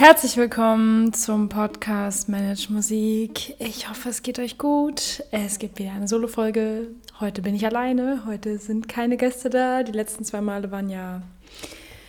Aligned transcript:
Herzlich 0.00 0.38
willkommen 0.38 1.12
zum 1.12 1.50
Podcast 1.50 2.30
Manage 2.30 2.72
Musik. 2.72 3.54
Ich 3.58 3.90
hoffe, 3.90 4.08
es 4.08 4.22
geht 4.22 4.38
euch 4.38 4.56
gut. 4.56 5.22
Es 5.30 5.58
gibt 5.58 5.78
wieder 5.78 5.92
eine 5.92 6.08
Solo-Folge. 6.08 6.86
Heute 7.20 7.42
bin 7.42 7.54
ich 7.54 7.66
alleine. 7.66 8.22
Heute 8.24 8.56
sind 8.56 8.88
keine 8.88 9.18
Gäste 9.18 9.50
da. 9.50 9.82
Die 9.82 9.92
letzten 9.92 10.24
zwei 10.24 10.40
Male 10.40 10.70
waren 10.70 10.88
ja 10.88 11.20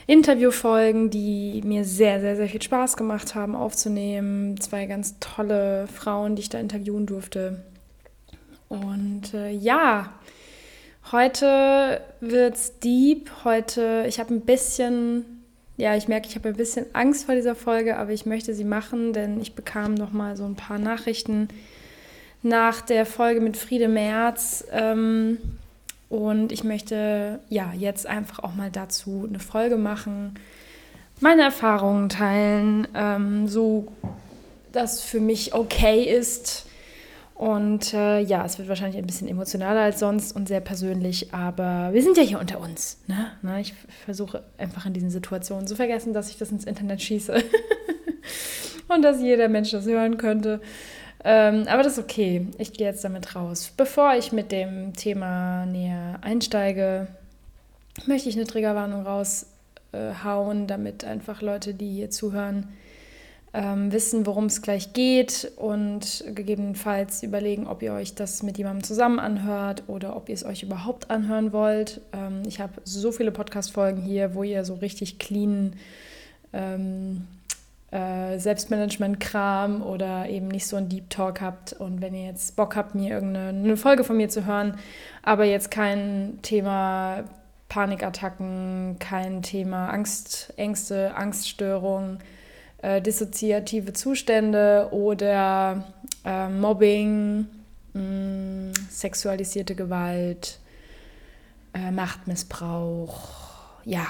Interviewfolgen, 0.07 1.10
die 1.10 1.62
mir 1.66 1.84
sehr, 1.84 2.21
sehr, 2.21 2.38
sehr 2.38 2.48
viel 2.48 2.62
Spaß 2.62 2.96
gemacht 2.96 3.36
haben 3.36 3.57
aufzunehmen. 3.57 4.58
Zwei 4.62 4.86
ganz 4.86 5.20
tolle 5.20 5.86
Frauen, 5.93 6.37
die 6.37 6.43
ich 6.43 6.50
da 6.50 6.62
interviewen 6.62 7.06
durfte. 7.06 7.62
Und 8.70 9.34
äh, 9.34 9.51
ja, 9.51 10.14
heute 11.12 12.00
wird's 12.21 12.79
deep. 12.79 13.29
Heute, 13.43 14.06
ich 14.07 14.21
habe 14.21 14.34
ein 14.34 14.46
bisschen 14.46 15.31
ja, 15.82 15.96
ich 15.96 16.08
merke, 16.08 16.28
ich 16.28 16.36
habe 16.36 16.50
ein 16.50 16.56
bisschen 16.56 16.86
Angst 16.94 17.26
vor 17.26 17.34
dieser 17.34 17.56
Folge, 17.56 17.98
aber 17.98 18.12
ich 18.12 18.28
möchte 18.28 18.54
sie 18.54 18.64
machen, 18.64 19.14
denn 19.14 19.42
ich 19.42 19.56
bekam 19.56 19.96
noch 19.96 20.12
mal 20.12 20.38
so 20.38 20.46
ein 20.46 20.56
paar 20.56 20.78
Nachrichten 20.78 21.48
nach 22.44 22.82
der 22.82 23.04
Folge 23.07 23.42
mit 23.42 23.57
Friede 23.57 23.88
Merz. 23.88 24.64
Ähm, 24.71 25.40
und 26.07 26.52
ich 26.52 26.64
möchte 26.64 27.40
ja 27.50 27.74
jetzt 27.76 28.06
einfach 28.06 28.44
auch 28.44 28.54
mal 28.54 28.70
dazu 28.70 29.26
eine 29.28 29.40
Folge 29.40 29.78
machen, 29.78 30.36
meine 31.20 31.42
Erfahrungen 31.42 32.09
teilen, 32.09 32.88
ähm, 32.94 33.48
so 33.48 33.88
dass 34.72 35.02
für 35.02 35.20
mich 35.20 35.56
okay 35.56 36.04
ist 36.04 36.68
und 37.42 37.95
äh, 37.95 38.20
ja, 38.20 38.45
es 38.45 38.59
wird 38.59 38.70
wahrscheinlich 38.70 39.00
ein 39.00 39.08
bisschen 39.08 39.28
emotionaler 39.28 39.81
als 39.81 40.00
sonst 40.00 40.36
und 40.36 40.47
sehr 40.47 40.59
persönlich, 40.59 41.34
aber 41.34 41.89
wir 41.92 42.03
sind 42.03 42.16
ja 42.16 42.22
hier 42.22 42.39
unter 42.39 42.59
uns. 42.59 43.00
Ne? 43.08 43.31
Na, 43.42 43.59
ich 43.59 43.73
versuche 44.06 44.44
einfach 44.59 44.86
in 44.86 44.94
diesen 44.94 45.09
Situationen 45.09 45.66
zu 45.66 45.75
vergessen, 45.75 46.14
dass 46.14 46.30
ich 46.30 46.38
das 46.38 46.52
ins 46.52 46.66
Internet 46.66 47.02
schieße 47.02 47.44
und 48.89 49.02
dass 49.02 49.23
jeder 49.23 49.50
Mensch 49.50 49.72
das 49.72 49.88
hören 49.88 50.17
könnte. 50.17 50.61
Ähm, 51.23 51.64
aber 51.67 51.81
das 51.81 51.94
ist 51.94 52.03
okay. 52.03 52.45
Ich 52.59 52.73
gehe 52.73 52.86
jetzt 52.86 53.03
damit 53.03 53.36
raus. 53.36 53.73
Bevor 53.76 54.14
ich 54.14 54.31
mit 54.31 54.52
dem 54.52 54.94
Thema 54.94 55.66
näher 55.66 56.20
einsteige, 56.22 57.08
möchte 58.05 58.30
ich 58.30 58.36
eine 58.36 58.45
Triggerwarnung 58.45 59.03
raushauen, 59.03 60.64
äh, 60.66 60.67
damit 60.67 61.05
einfach 61.05 61.42
Leute, 61.42 61.73
die 61.73 61.89
hier 61.89 62.11
zuhören, 62.11 62.67
ähm, 63.54 63.92
wissen, 63.92 64.26
worum 64.26 64.46
es 64.46 64.62
gleich 64.62 64.94
geht 64.94 65.52
und 65.58 66.24
gegebenenfalls 66.34 67.22
überlegen, 67.22 67.68
ob 67.68 67.82
ihr 67.84 67.94
euch 67.94 68.16
das 68.16 68.44
mit 68.44 68.58
jemandem 68.58 68.84
zusammen 68.84 69.20
anhört 69.20 69.84
oder 69.88 70.16
ob 70.16 70.30
ihr 70.30 70.36
es 70.36 70.46
euch 70.46 70.64
überhaupt 70.64 71.12
anhören 71.12 71.52
wollt. 71.52 72.02
Ähm, 72.14 72.44
ich 72.48 72.62
habe 72.62 72.74
so 72.86 73.12
viele 73.12 73.32
Podcast-Folgen 73.32 74.02
hier, 74.02 74.36
wo 74.36 74.44
ihr 74.44 74.64
so 74.64 74.76
richtig 74.76 75.20
clean 75.20 75.74
ähm, 76.54 77.28
äh, 77.92 78.40
Selbstmanagement-Kram 78.40 79.82
oder 79.82 80.30
eben 80.30 80.48
nicht 80.48 80.66
so 80.66 80.78
einen 80.78 80.88
Deep 80.88 81.10
Talk 81.10 81.42
habt. 81.42 81.74
Und 81.74 82.02
wenn 82.02 82.16
ihr 82.16 82.28
jetzt 82.28 82.56
Bock 82.56 82.78
habt, 82.78 82.96
mir 82.96 83.10
irgendeine 83.10 83.76
Folge 83.76 84.06
von 84.06 84.16
mir 84.16 84.30
zu 84.30 84.46
hören, 84.46 84.78
aber 85.24 85.44
jetzt 85.44 85.72
kein 85.72 86.40
Thema 86.42 87.26
Panikattacken, 87.68 88.96
kein 89.00 89.42
Thema 89.42 89.90
Angst, 89.90 90.54
Ängste, 90.56 91.16
Angststörungen, 91.16 92.20
äh, 92.82 93.02
dissoziative 93.02 93.94
Zustände 93.94 94.90
oder 94.92 95.86
äh, 96.26 96.50
Mobbing, 96.50 97.48
mh, 97.94 98.73
sexualisierte 98.90 99.76
Gewalt, 99.76 100.60
äh, 101.73 101.92
Machtmissbrauch. 101.92 103.30
Ja, 103.86 104.08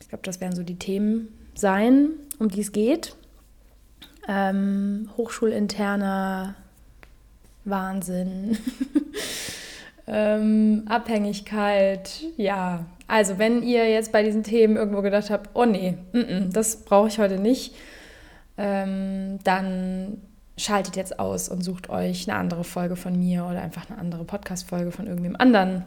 ich 0.00 0.08
glaube, 0.08 0.22
das 0.24 0.40
werden 0.40 0.54
so 0.56 0.62
die 0.62 0.78
Themen 0.78 1.28
sein, 1.54 2.10
um 2.38 2.48
die 2.48 2.60
es 2.60 2.72
geht. 2.72 3.14
Ähm, 4.26 5.10
hochschulinterner 5.16 6.54
Wahnsinn, 7.64 8.58
ähm, 10.06 10.82
Abhängigkeit, 10.86 12.22
ja, 12.36 12.84
also, 13.06 13.38
wenn 13.38 13.62
ihr 13.62 13.88
jetzt 13.90 14.12
bei 14.12 14.22
diesen 14.22 14.42
Themen 14.42 14.76
irgendwo 14.76 15.02
gedacht 15.02 15.30
habt, 15.30 15.50
oh 15.54 15.66
nee, 15.66 15.98
m 16.12 16.22
-m, 16.22 16.52
das 16.52 16.84
brauche 16.84 17.08
ich 17.08 17.18
heute 17.18 17.38
nicht, 17.38 17.74
ähm, 18.56 19.38
dann 19.44 20.18
schaltet 20.56 20.96
jetzt 20.96 21.18
aus 21.18 21.48
und 21.48 21.62
sucht 21.62 21.90
euch 21.90 22.28
eine 22.28 22.38
andere 22.38 22.64
Folge 22.64 22.96
von 22.96 23.18
mir 23.18 23.44
oder 23.44 23.60
einfach 23.60 23.90
eine 23.90 23.98
andere 23.98 24.24
Podcast-Folge 24.24 24.92
von 24.92 25.06
irgendwem 25.06 25.36
anderen. 25.36 25.84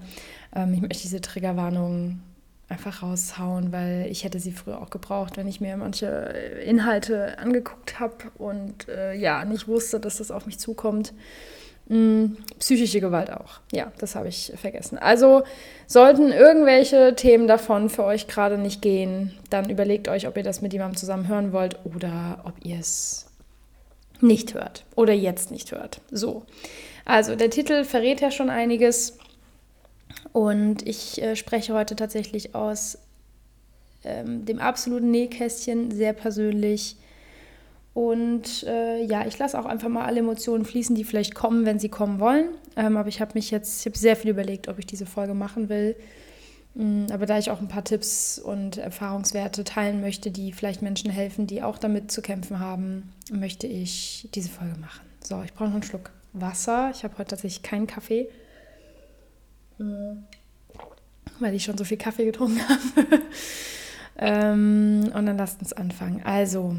Ähm, 0.55 0.73
ich 0.73 0.81
möchte 0.81 1.01
diese 1.01 1.21
Triggerwarnung 1.21 2.19
einfach 2.69 3.01
raushauen, 3.01 3.71
weil 3.71 4.07
ich 4.11 4.25
hätte 4.25 4.39
sie 4.39 4.51
früher 4.51 4.81
auch 4.81 4.89
gebraucht, 4.89 5.37
wenn 5.37 5.47
ich 5.47 5.61
mir 5.61 5.77
manche 5.77 6.07
Inhalte 6.65 7.39
angeguckt 7.39 7.99
habe 7.99 8.15
und 8.37 8.89
äh, 8.89 9.13
ja, 9.13 9.45
nicht 9.45 9.69
wusste, 9.69 10.01
dass 10.01 10.17
das 10.17 10.31
auf 10.31 10.45
mich 10.45 10.59
zukommt. 10.59 11.13
Hm, 11.89 12.37
psychische 12.59 12.99
Gewalt 12.99 13.31
auch. 13.31 13.61
Ja, 13.71 13.91
das 13.99 14.15
habe 14.15 14.27
ich 14.27 14.51
vergessen. 14.57 14.97
Also 14.97 15.43
sollten 15.85 16.31
irgendwelche 16.31 17.15
Themen 17.15 17.47
davon 17.47 17.89
für 17.89 18.03
euch 18.03 18.27
gerade 18.27 18.57
nicht 18.57 18.81
gehen, 18.81 19.33
dann 19.49 19.69
überlegt 19.69 20.09
euch, 20.09 20.27
ob 20.27 20.35
ihr 20.35 20.43
das 20.43 20.61
mit 20.61 20.73
jemandem 20.73 20.97
zusammen 20.97 21.29
hören 21.29 21.53
wollt 21.53 21.77
oder 21.85 22.41
ob 22.43 22.53
ihr 22.65 22.77
es 22.79 23.27
nicht 24.19 24.53
hört 24.53 24.83
oder 24.95 25.13
jetzt 25.13 25.51
nicht 25.51 25.71
hört. 25.71 26.01
So. 26.11 26.45
Also 27.05 27.35
der 27.35 27.49
Titel 27.49 27.85
verrät 27.85 28.19
ja 28.19 28.31
schon 28.31 28.49
einiges 28.49 29.17
und 30.33 30.85
ich 30.85 31.21
äh, 31.21 31.37
spreche 31.37 31.73
heute 31.73 31.95
tatsächlich 31.95 32.53
aus 32.53 32.97
ähm, 34.03 34.45
dem 34.45 34.59
absoluten 34.59 35.09
Nähkästchen, 35.09 35.91
sehr 35.91 36.11
persönlich 36.11 36.97
und 37.97 38.61
äh, 38.67 39.03
ja, 39.05 39.25
ich 39.25 39.39
lasse 39.39 39.59
auch 39.59 39.65
einfach 39.65 39.89
mal 39.89 40.05
alle 40.05 40.19
Emotionen 40.19 40.65
fließen, 40.65 40.95
die 40.95 41.03
vielleicht 41.03 41.33
kommen, 41.33 41.65
wenn 41.65 41.79
sie 41.79 41.89
kommen 41.89 42.19
wollen. 42.19 42.49
Ähm, 42.75 42.95
aber 42.95 43.09
ich 43.09 43.21
habe 43.21 43.31
mich 43.33 43.49
jetzt, 43.49 43.79
ich 43.79 43.87
habe 43.87 43.97
sehr 43.97 44.15
viel 44.15 44.29
überlegt, 44.29 44.67
ob 44.67 44.77
ich 44.77 44.85
diese 44.85 45.07
Folge 45.07 45.33
machen 45.33 45.67
will. 45.67 45.95
Mhm, 46.75 47.07
aber 47.11 47.25
da 47.25 47.39
ich 47.39 47.49
auch 47.49 47.59
ein 47.59 47.69
paar 47.69 47.83
Tipps 47.83 48.37
und 48.37 48.77
Erfahrungswerte 48.77 49.63
teilen 49.63 49.99
möchte, 49.99 50.29
die 50.29 50.51
vielleicht 50.51 50.83
Menschen 50.83 51.09
helfen, 51.09 51.47
die 51.47 51.63
auch 51.63 51.79
damit 51.79 52.11
zu 52.11 52.21
kämpfen 52.21 52.59
haben, 52.59 53.13
möchte 53.31 53.65
ich 53.65 54.29
diese 54.35 54.49
Folge 54.49 54.77
machen. 54.79 55.01
So, 55.23 55.41
ich 55.43 55.55
brauche 55.55 55.69
noch 55.69 55.73
einen 55.73 55.81
Schluck 55.81 56.11
Wasser. 56.33 56.91
Ich 56.93 57.03
habe 57.03 57.17
heute 57.17 57.31
tatsächlich 57.31 57.63
keinen 57.63 57.87
Kaffee, 57.87 58.29
mhm. 59.79 60.23
weil 61.39 61.55
ich 61.55 61.63
schon 61.63 61.79
so 61.79 61.83
viel 61.83 61.97
Kaffee 61.97 62.25
getrunken 62.25 62.59
habe. 62.69 63.21
ähm, 64.19 65.11
und 65.15 65.25
dann 65.25 65.37
lasst 65.39 65.61
uns 65.61 65.73
anfangen. 65.73 66.21
Also, 66.23 66.75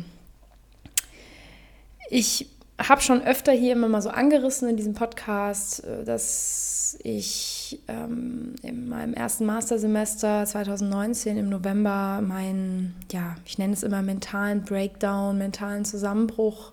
ich 2.11 2.49
habe 2.79 3.01
schon 3.01 3.23
öfter 3.23 3.53
hier 3.53 3.73
immer 3.73 3.89
mal 3.89 4.03
so 4.03 4.11
angerissen 4.11 4.69
in 4.69 4.77
diesem 4.77 4.95
Podcast, 4.95 5.85
äh, 5.85 6.05
dass 6.05 6.97
ich 7.03 7.81
ähm, 7.89 8.55
in 8.63 8.89
meinem 8.89 9.15
ersten 9.15 9.45
Mastersemester 9.45 10.45
2019 10.47 11.37
im 11.37 11.49
November 11.49 12.21
meinen, 12.23 12.95
ja, 13.13 13.37
ich 13.45 13.59
nenne 13.59 13.73
es 13.75 13.83
immer 13.83 14.03
mentalen 14.03 14.63
Breakdown, 14.63 15.39
mentalen 15.39 15.85
Zusammenbruch 15.85 16.73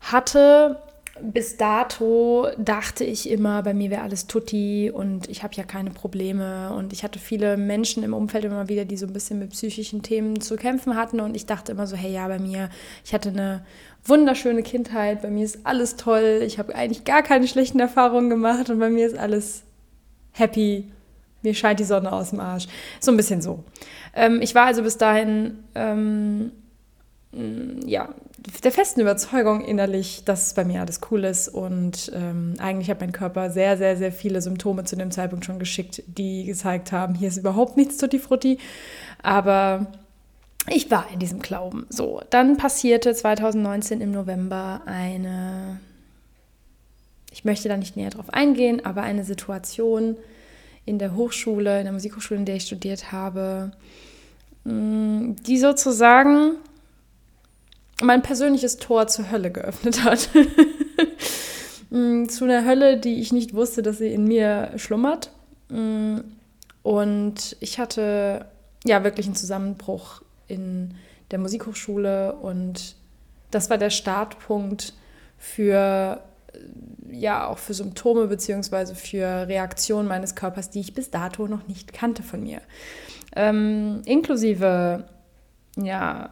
hatte 0.00 0.80
bis 1.22 1.56
dato 1.56 2.48
dachte 2.58 3.04
ich 3.04 3.30
immer, 3.30 3.62
bei 3.62 3.74
mir 3.74 3.90
wäre 3.90 4.02
alles 4.02 4.26
tutti 4.26 4.90
und 4.92 5.28
ich 5.28 5.42
habe 5.42 5.54
ja 5.54 5.64
keine 5.64 5.90
Probleme. 5.90 6.72
Und 6.74 6.92
ich 6.92 7.02
hatte 7.04 7.18
viele 7.18 7.56
Menschen 7.56 8.02
im 8.02 8.14
Umfeld 8.14 8.44
immer 8.44 8.68
wieder, 8.68 8.84
die 8.84 8.96
so 8.96 9.06
ein 9.06 9.12
bisschen 9.12 9.38
mit 9.38 9.50
psychischen 9.50 10.02
Themen 10.02 10.40
zu 10.40 10.56
kämpfen 10.56 10.96
hatten. 10.96 11.20
Und 11.20 11.34
ich 11.34 11.46
dachte 11.46 11.72
immer 11.72 11.86
so, 11.86 11.96
hey, 11.96 12.12
ja, 12.12 12.28
bei 12.28 12.38
mir, 12.38 12.70
ich 13.04 13.14
hatte 13.14 13.30
eine 13.30 13.64
wunderschöne 14.04 14.62
Kindheit, 14.62 15.22
bei 15.22 15.30
mir 15.30 15.44
ist 15.44 15.60
alles 15.64 15.96
toll, 15.96 16.42
ich 16.44 16.58
habe 16.58 16.74
eigentlich 16.74 17.04
gar 17.04 17.22
keine 17.22 17.46
schlechten 17.46 17.80
Erfahrungen 17.80 18.30
gemacht 18.30 18.70
und 18.70 18.78
bei 18.78 18.88
mir 18.88 19.06
ist 19.06 19.18
alles 19.18 19.62
happy. 20.32 20.90
Mir 21.42 21.54
scheint 21.54 21.80
die 21.80 21.84
Sonne 21.84 22.12
aus 22.12 22.30
dem 22.30 22.40
Arsch. 22.40 22.66
So 23.00 23.10
ein 23.10 23.16
bisschen 23.16 23.42
so. 23.42 23.64
Ähm, 24.14 24.40
ich 24.42 24.54
war 24.54 24.66
also 24.66 24.82
bis 24.82 24.98
dahin 24.98 25.58
ähm, 25.74 26.52
ja, 27.32 28.08
der 28.64 28.72
festen 28.72 29.00
Überzeugung 29.00 29.64
innerlich, 29.64 30.24
dass 30.24 30.54
bei 30.54 30.64
mir 30.64 30.80
alles 30.80 31.00
cool 31.10 31.24
ist. 31.24 31.48
Und 31.48 32.10
ähm, 32.14 32.54
eigentlich 32.58 32.90
hat 32.90 33.00
mein 33.00 33.12
Körper 33.12 33.50
sehr, 33.50 33.76
sehr, 33.76 33.96
sehr 33.96 34.12
viele 34.12 34.40
Symptome 34.40 34.84
zu 34.84 34.96
dem 34.96 35.10
Zeitpunkt 35.10 35.44
schon 35.44 35.58
geschickt, 35.58 36.02
die 36.06 36.44
gezeigt 36.44 36.92
haben, 36.92 37.14
hier 37.14 37.28
ist 37.28 37.36
überhaupt 37.36 37.76
nichts 37.76 37.98
Tutti 37.98 38.18
Frutti. 38.18 38.58
Aber 39.22 39.86
ich 40.68 40.90
war 40.90 41.06
in 41.12 41.18
diesem 41.18 41.40
Glauben. 41.40 41.86
So, 41.88 42.22
dann 42.30 42.56
passierte 42.56 43.14
2019 43.14 44.00
im 44.00 44.10
November 44.10 44.82
eine, 44.86 45.80
ich 47.32 47.44
möchte 47.44 47.68
da 47.68 47.76
nicht 47.76 47.96
näher 47.96 48.10
drauf 48.10 48.30
eingehen, 48.30 48.84
aber 48.84 49.02
eine 49.02 49.24
Situation 49.24 50.16
in 50.84 50.98
der 50.98 51.14
Hochschule, 51.14 51.78
in 51.78 51.84
der 51.84 51.92
Musikhochschule, 51.92 52.40
in 52.40 52.46
der 52.46 52.56
ich 52.56 52.66
studiert 52.66 53.12
habe, 53.12 53.72
mm, 54.64 55.36
die 55.46 55.58
sozusagen 55.58 56.56
mein 58.00 58.22
persönliches 58.22 58.78
Tor 58.78 59.06
zur 59.06 59.30
Hölle 59.30 59.50
geöffnet 59.50 60.04
hat. 60.04 60.28
Mm, 61.92 62.28
zu 62.28 62.44
einer 62.44 62.64
Hölle, 62.64 62.98
die 62.98 63.20
ich 63.20 63.32
nicht 63.32 63.52
wusste, 63.52 63.82
dass 63.82 63.98
sie 63.98 64.14
in 64.14 64.22
mir 64.22 64.70
schlummert. 64.76 65.32
Mm, 65.70 66.18
und 66.84 67.56
ich 67.58 67.80
hatte 67.80 68.46
ja 68.84 69.02
wirklich 69.02 69.26
einen 69.26 69.34
Zusammenbruch 69.34 70.22
in 70.46 70.94
der 71.32 71.40
Musikhochschule 71.40 72.34
und 72.34 72.94
das 73.50 73.70
war 73.70 73.78
der 73.78 73.90
Startpunkt 73.90 74.94
für 75.36 76.22
ja 77.10 77.46
auch 77.46 77.58
für 77.58 77.74
Symptome 77.74 78.26
bzw. 78.26 78.94
für 78.94 79.48
Reaktionen 79.48 80.08
meines 80.08 80.34
Körpers, 80.34 80.70
die 80.70 80.80
ich 80.80 80.94
bis 80.94 81.10
dato 81.10 81.46
noch 81.48 81.66
nicht 81.66 81.92
kannte 81.92 82.22
von 82.22 82.42
mir. 82.42 82.60
Ähm, 83.34 84.02
inklusive 84.04 85.04
ja, 85.76 86.30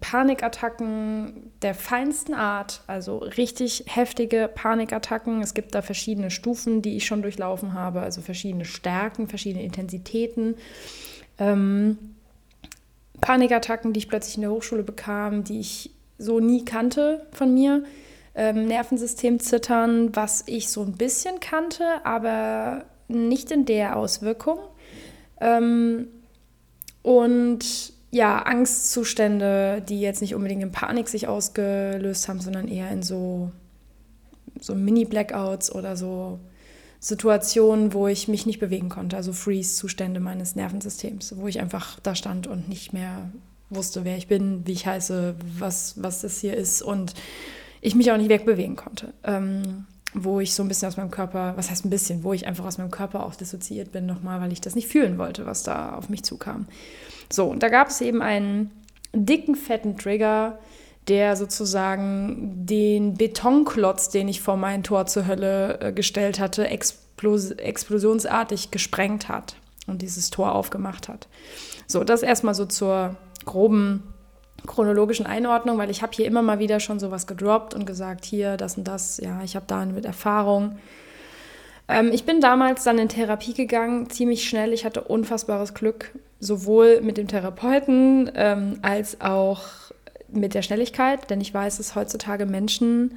Panikattacken 0.00 1.50
der 1.62 1.74
feinsten 1.74 2.34
Art, 2.34 2.82
also 2.86 3.18
richtig 3.18 3.84
heftige 3.86 4.50
Panikattacken. 4.54 5.40
Es 5.40 5.54
gibt 5.54 5.74
da 5.74 5.80
verschiedene 5.80 6.30
Stufen, 6.30 6.82
die 6.82 6.96
ich 6.96 7.06
schon 7.06 7.22
durchlaufen 7.22 7.72
habe, 7.72 8.00
also 8.00 8.20
verschiedene 8.20 8.66
Stärken, 8.66 9.28
verschiedene 9.28 9.64
Intensitäten. 9.64 10.56
Ähm, 11.38 11.96
Panikattacken, 13.20 13.92
die 13.92 13.98
ich 13.98 14.08
plötzlich 14.08 14.36
in 14.36 14.42
der 14.42 14.50
Hochschule 14.50 14.82
bekam, 14.82 15.44
die 15.44 15.60
ich 15.60 15.90
so 16.18 16.38
nie 16.38 16.64
kannte 16.64 17.26
von 17.32 17.54
mir. 17.54 17.84
Ähm, 18.34 18.66
Nervensystem 18.66 19.40
zittern, 19.40 20.14
was 20.14 20.44
ich 20.46 20.68
so 20.68 20.82
ein 20.82 20.92
bisschen 20.92 21.40
kannte, 21.40 22.04
aber 22.04 22.84
nicht 23.08 23.50
in 23.50 23.64
der 23.64 23.96
Auswirkung. 23.96 24.58
Ähm, 25.40 26.08
und 27.02 27.94
ja, 28.10 28.44
Angstzustände, 28.44 29.82
die 29.86 30.00
jetzt 30.00 30.20
nicht 30.20 30.34
unbedingt 30.34 30.62
in 30.62 30.72
Panik 30.72 31.08
sich 31.08 31.28
ausgelöst 31.28 32.28
haben, 32.28 32.40
sondern 32.40 32.68
eher 32.68 32.90
in 32.90 33.02
so, 33.02 33.50
so 34.60 34.74
Mini-Blackouts 34.74 35.74
oder 35.74 35.96
so 35.96 36.38
Situationen, 37.00 37.92
wo 37.92 38.08
ich 38.08 38.26
mich 38.26 38.46
nicht 38.46 38.58
bewegen 38.58 38.88
konnte, 38.88 39.16
also 39.16 39.32
Freeze-Zustände 39.32 40.20
meines 40.20 40.56
Nervensystems, 40.56 41.34
wo 41.36 41.46
ich 41.46 41.60
einfach 41.60 42.00
da 42.00 42.14
stand 42.14 42.46
und 42.46 42.68
nicht 42.68 42.92
mehr 42.92 43.30
wusste, 43.70 44.04
wer 44.04 44.16
ich 44.16 44.26
bin, 44.26 44.66
wie 44.66 44.72
ich 44.72 44.86
heiße, 44.86 45.36
was, 45.58 46.02
was 46.02 46.22
das 46.22 46.40
hier 46.40 46.56
ist 46.56 46.82
und 46.82 47.14
ich 47.80 47.94
mich 47.94 48.10
auch 48.10 48.16
nicht 48.16 48.30
wegbewegen 48.30 48.76
konnte. 48.76 49.12
Ähm, 49.22 49.86
wo 50.14 50.40
ich 50.40 50.54
so 50.54 50.62
ein 50.62 50.68
bisschen 50.68 50.88
aus 50.88 50.96
meinem 50.96 51.10
Körper, 51.10 51.52
was 51.56 51.70
heißt 51.70 51.84
ein 51.84 51.90
bisschen, 51.90 52.24
wo 52.24 52.32
ich 52.32 52.46
einfach 52.46 52.64
aus 52.64 52.78
meinem 52.78 52.90
Körper 52.90 53.24
auch 53.24 53.34
dissoziiert 53.34 53.92
bin 53.92 54.06
nochmal, 54.06 54.40
weil 54.40 54.52
ich 54.52 54.60
das 54.60 54.74
nicht 54.74 54.88
fühlen 54.88 55.18
wollte, 55.18 55.46
was 55.46 55.62
da 55.62 55.94
auf 55.94 56.08
mich 56.08 56.22
zukam. 56.24 56.66
So, 57.30 57.46
und 57.46 57.62
da 57.62 57.68
gab 57.68 57.88
es 57.88 58.00
eben 58.00 58.22
einen 58.22 58.70
dicken, 59.12 59.54
fetten 59.54 59.98
Trigger, 59.98 60.58
der 61.08 61.36
sozusagen 61.36 62.66
den 62.66 63.14
Betonklotz, 63.14 64.10
den 64.10 64.28
ich 64.28 64.40
vor 64.40 64.56
mein 64.56 64.82
Tor 64.82 65.06
zur 65.06 65.26
Hölle 65.26 65.80
äh, 65.80 65.92
gestellt 65.92 66.38
hatte, 66.38 66.68
explos 66.68 67.50
explosionsartig 67.50 68.70
gesprengt 68.70 69.28
hat 69.28 69.56
und 69.86 70.02
dieses 70.02 70.30
Tor 70.30 70.54
aufgemacht 70.54 71.08
hat. 71.08 71.28
So, 71.86 72.04
das 72.04 72.22
erstmal 72.22 72.54
so 72.54 72.66
zur 72.66 73.16
groben 73.44 74.02
chronologischen 74.66 75.26
Einordnung, 75.26 75.78
weil 75.78 75.90
ich 75.90 76.02
habe 76.02 76.12
hier 76.14 76.26
immer 76.26 76.42
mal 76.42 76.58
wieder 76.58 76.80
schon 76.80 76.98
sowas 76.98 77.26
gedroppt 77.26 77.74
und 77.74 77.86
gesagt, 77.86 78.24
hier, 78.24 78.56
das 78.56 78.76
und 78.76 78.86
das, 78.86 79.18
ja, 79.18 79.40
ich 79.42 79.56
habe 79.56 79.66
da 79.66 79.84
mit 79.84 80.04
Erfahrung. 80.04 80.78
Ähm, 81.88 82.10
ich 82.12 82.24
bin 82.24 82.40
damals 82.40 82.84
dann 82.84 82.98
in 82.98 83.08
Therapie 83.08 83.54
gegangen, 83.54 84.10
ziemlich 84.10 84.48
schnell. 84.48 84.72
Ich 84.72 84.84
hatte 84.84 85.02
unfassbares 85.02 85.74
Glück, 85.74 86.12
sowohl 86.40 87.00
mit 87.00 87.16
dem 87.16 87.28
Therapeuten 87.28 88.30
ähm, 88.34 88.78
als 88.82 89.20
auch 89.20 89.62
mit 90.30 90.54
der 90.54 90.62
Schnelligkeit, 90.62 91.30
denn 91.30 91.40
ich 91.40 91.52
weiß, 91.52 91.78
dass 91.78 91.94
heutzutage 91.94 92.44
Menschen, 92.44 93.16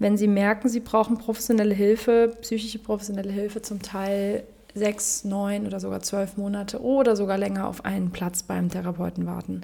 wenn 0.00 0.16
sie 0.16 0.26
merken, 0.26 0.68
sie 0.68 0.80
brauchen 0.80 1.16
professionelle 1.16 1.74
Hilfe, 1.74 2.36
psychische 2.40 2.80
professionelle 2.80 3.30
Hilfe, 3.30 3.62
zum 3.62 3.80
Teil 3.80 4.44
sechs, 4.74 5.24
neun 5.24 5.66
oder 5.66 5.80
sogar 5.80 6.00
zwölf 6.00 6.36
Monate 6.36 6.82
oder 6.82 7.16
sogar 7.16 7.38
länger 7.38 7.68
auf 7.68 7.84
einen 7.84 8.10
Platz 8.10 8.42
beim 8.42 8.68
Therapeuten 8.68 9.26
warten. 9.26 9.62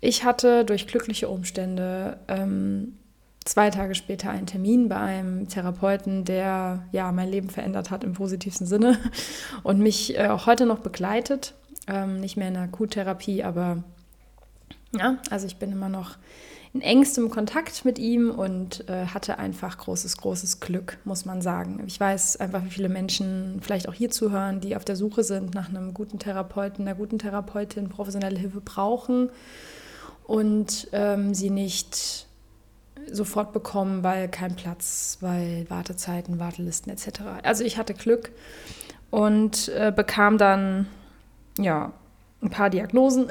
Ich 0.00 0.24
hatte 0.24 0.64
durch 0.64 0.86
glückliche 0.86 1.28
Umstände 1.28 2.18
ähm, 2.28 2.98
zwei 3.44 3.70
Tage 3.70 3.94
später 3.94 4.30
einen 4.30 4.46
Termin 4.46 4.88
bei 4.88 4.96
einem 4.96 5.48
Therapeuten, 5.48 6.24
der 6.24 6.86
ja 6.92 7.12
mein 7.12 7.28
Leben 7.28 7.50
verändert 7.50 7.90
hat 7.90 8.04
im 8.04 8.14
positivsten 8.14 8.66
Sinne 8.66 8.98
und 9.62 9.78
mich 9.78 10.18
äh, 10.18 10.28
auch 10.28 10.46
heute 10.46 10.66
noch 10.66 10.80
begleitet. 10.80 11.54
Ähm, 11.86 12.20
nicht 12.20 12.36
mehr 12.36 12.48
in 12.48 12.54
der 12.54 12.64
Akuttherapie, 12.64 13.42
aber 13.42 13.84
ja, 14.96 15.18
also 15.30 15.46
ich 15.46 15.56
bin 15.56 15.72
immer 15.72 15.90
noch 15.90 16.16
in 16.72 16.80
engstem 16.80 17.30
Kontakt 17.30 17.84
mit 17.84 17.98
ihm 17.98 18.30
und 18.30 18.88
äh, 18.88 19.06
hatte 19.06 19.38
einfach 19.38 19.78
großes, 19.78 20.16
großes 20.16 20.60
Glück, 20.60 20.98
muss 21.04 21.24
man 21.24 21.42
sagen. 21.42 21.82
Ich 21.86 22.00
weiß 22.00 22.38
einfach, 22.38 22.64
wie 22.64 22.70
viele 22.70 22.88
Menschen 22.88 23.60
vielleicht 23.62 23.88
auch 23.88 23.94
hier 23.94 24.10
zuhören, 24.10 24.60
die 24.60 24.74
auf 24.74 24.84
der 24.84 24.96
Suche 24.96 25.22
sind 25.22 25.54
nach 25.54 25.68
einem 25.68 25.94
guten 25.94 26.18
Therapeuten, 26.18 26.86
einer 26.86 26.96
guten 26.96 27.18
Therapeutin, 27.18 27.88
professionelle 27.90 28.38
Hilfe 28.38 28.60
brauchen 28.60 29.30
und 30.24 30.88
ähm, 30.92 31.34
sie 31.34 31.50
nicht 31.50 32.26
sofort 33.10 33.52
bekommen, 33.52 34.02
weil 34.02 34.28
kein 34.28 34.56
Platz, 34.56 35.18
weil 35.20 35.66
Wartezeiten, 35.68 36.38
Wartelisten 36.38 36.92
etc. 36.92 37.20
Also 37.42 37.64
ich 37.64 37.76
hatte 37.76 37.94
Glück 37.94 38.32
und 39.10 39.68
äh, 39.68 39.92
bekam 39.94 40.38
dann 40.38 40.86
ja 41.58 41.92
ein 42.42 42.50
paar 42.50 42.70
Diagnosen, 42.70 43.28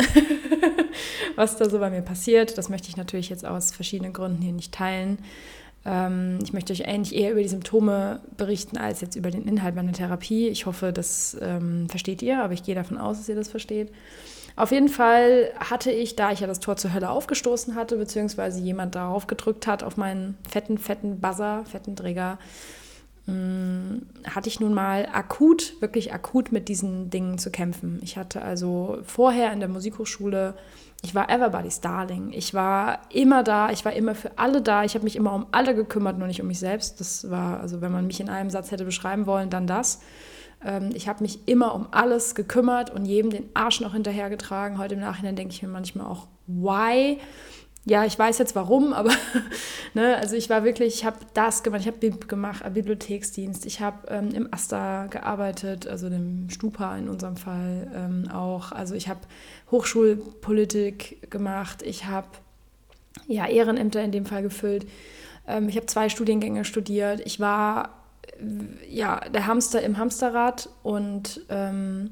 was 1.35 1.57
da 1.57 1.69
so 1.69 1.79
bei 1.79 1.89
mir 1.89 2.01
passiert. 2.01 2.57
Das 2.57 2.69
möchte 2.69 2.89
ich 2.89 2.97
natürlich 2.97 3.29
jetzt 3.29 3.45
aus 3.45 3.71
verschiedenen 3.71 4.13
Gründen 4.13 4.41
hier 4.41 4.53
nicht 4.53 4.73
teilen. 4.73 5.17
Ähm, 5.85 6.39
ich 6.43 6.53
möchte 6.53 6.73
euch 6.73 6.87
eigentlich 6.87 7.15
eher 7.15 7.31
über 7.31 7.41
die 7.41 7.47
Symptome 7.47 8.21
berichten 8.37 8.77
als 8.77 9.01
jetzt 9.01 9.15
über 9.15 9.31
den 9.31 9.47
Inhalt 9.47 9.75
meiner 9.75 9.91
Therapie. 9.91 10.47
Ich 10.47 10.65
hoffe, 10.65 10.93
das 10.93 11.37
ähm, 11.41 11.89
versteht 11.89 12.21
ihr, 12.21 12.43
aber 12.43 12.53
ich 12.53 12.63
gehe 12.63 12.75
davon 12.75 12.97
aus, 12.97 13.17
dass 13.17 13.29
ihr 13.29 13.35
das 13.35 13.49
versteht. 13.49 13.91
Auf 14.55 14.71
jeden 14.71 14.89
Fall 14.89 15.51
hatte 15.57 15.91
ich, 15.91 16.15
da 16.15 16.31
ich 16.31 16.41
ja 16.41 16.47
das 16.47 16.59
Tor 16.59 16.75
zur 16.75 16.93
Hölle 16.93 17.09
aufgestoßen 17.09 17.75
hatte, 17.75 17.97
beziehungsweise 17.97 18.59
jemand 18.59 18.95
darauf 18.95 19.25
gedrückt 19.25 19.65
hat, 19.65 19.83
auf 19.83 19.97
meinen 19.97 20.37
fetten, 20.47 20.77
fetten 20.77 21.19
Buzzer, 21.19 21.63
fetten 21.65 21.95
Trigger, 21.95 22.37
mm, 23.25 23.97
hatte 24.25 24.49
ich 24.49 24.59
nun 24.59 24.73
mal 24.73 25.07
akut, 25.11 25.81
wirklich 25.81 26.13
akut 26.13 26.51
mit 26.51 26.69
diesen 26.69 27.09
Dingen 27.09 27.39
zu 27.39 27.49
kämpfen. 27.49 27.99
Ich 28.03 28.15
hatte 28.15 28.43
also 28.43 28.99
vorher 29.05 29.51
in 29.53 29.59
der 29.59 29.69
Musikhochschule, 29.69 30.53
ich 31.03 31.13
war 31.13 31.29
Everybody's 31.29 31.81
Darling. 31.81 32.31
Ich 32.31 32.53
war 32.53 33.01
immer 33.09 33.43
da, 33.43 33.71
ich 33.71 33.83
war 33.83 33.91
immer 33.91 34.15
für 34.15 34.37
alle 34.37 34.61
da. 34.61 34.85
Ich 34.85 34.95
habe 34.95 35.03
mich 35.03 35.17
immer 35.17 35.33
um 35.33 35.47
alle 35.51 35.75
gekümmert, 35.75 36.17
nur 36.17 36.27
nicht 36.27 36.41
um 36.41 36.47
mich 36.47 36.59
selbst. 36.59 37.01
Das 37.01 37.29
war, 37.29 37.59
also 37.59 37.81
wenn 37.81 37.91
man 37.91 38.07
mich 38.07 38.21
in 38.21 38.29
einem 38.29 38.49
Satz 38.49 38.71
hätte 38.71 38.85
beschreiben 38.85 39.25
wollen, 39.25 39.49
dann 39.49 39.67
das. 39.67 39.99
Ähm, 40.65 40.91
ich 40.93 41.07
habe 41.07 41.23
mich 41.23 41.47
immer 41.47 41.73
um 41.75 41.87
alles 41.91 42.35
gekümmert 42.35 42.89
und 42.89 43.05
jedem 43.05 43.31
den 43.31 43.49
Arsch 43.53 43.81
noch 43.81 43.93
hinterhergetragen. 43.93 44.77
Heute 44.77 44.95
im 44.95 45.01
Nachhinein 45.01 45.35
denke 45.35 45.53
ich 45.53 45.61
mir 45.61 45.69
manchmal 45.69 46.07
auch, 46.07 46.27
why? 46.47 47.19
Ja, 47.85 48.05
ich 48.05 48.17
weiß 48.17 48.37
jetzt 48.37 48.55
warum, 48.55 48.93
aber 48.93 49.11
ne, 49.93 50.15
also 50.15 50.37
ich 50.37 50.49
war 50.49 50.63
wirklich, 50.63 50.95
ich 50.95 51.05
habe 51.05 51.17
das 51.33 51.63
gemacht, 51.63 51.81
ich 51.81 51.87
habe 51.87 51.97
BIB 51.97 52.29
gemacht, 52.29 52.63
Bibliotheksdienst, 52.73 53.65
ich 53.65 53.81
habe 53.81 54.07
ähm, 54.07 54.31
im 54.31 54.53
AStA 54.53 55.07
gearbeitet, 55.07 55.85
also 55.85 56.09
dem 56.09 56.49
Stupa 56.49 56.95
in 56.95 57.09
unserem 57.09 57.35
Fall 57.35 57.91
ähm, 57.93 58.29
auch. 58.31 58.71
Also 58.71 58.95
ich 58.95 59.09
habe 59.09 59.19
Hochschulpolitik 59.69 61.29
gemacht, 61.29 61.81
ich 61.81 62.05
habe 62.05 62.27
ja 63.27 63.47
Ehrenämter 63.47 64.01
in 64.01 64.13
dem 64.13 64.25
Fall 64.25 64.43
gefüllt. 64.43 64.87
Ähm, 65.45 65.67
ich 65.67 65.75
habe 65.75 65.85
zwei 65.87 66.07
Studiengänge 66.07 66.63
studiert. 66.63 67.21
Ich 67.25 67.41
war 67.41 68.02
ja, 68.89 69.19
der 69.29 69.47
Hamster 69.47 69.81
im 69.81 69.97
Hamsterrad 69.97 70.69
und 70.83 71.41
ähm, 71.49 72.11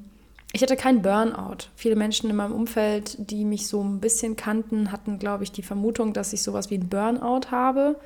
ich 0.52 0.62
hatte 0.62 0.76
keinen 0.76 1.00
Burnout. 1.00 1.68
Viele 1.76 1.96
Menschen 1.96 2.28
in 2.28 2.36
meinem 2.36 2.52
Umfeld, 2.52 3.16
die 3.30 3.44
mich 3.44 3.68
so 3.68 3.82
ein 3.82 4.00
bisschen 4.00 4.36
kannten, 4.36 4.92
hatten, 4.92 5.18
glaube 5.18 5.44
ich, 5.44 5.52
die 5.52 5.62
Vermutung, 5.62 6.12
dass 6.12 6.32
ich 6.32 6.42
sowas 6.42 6.70
wie 6.70 6.74
einen 6.74 6.90
Burnout 6.90 7.50
habe. 7.50 7.96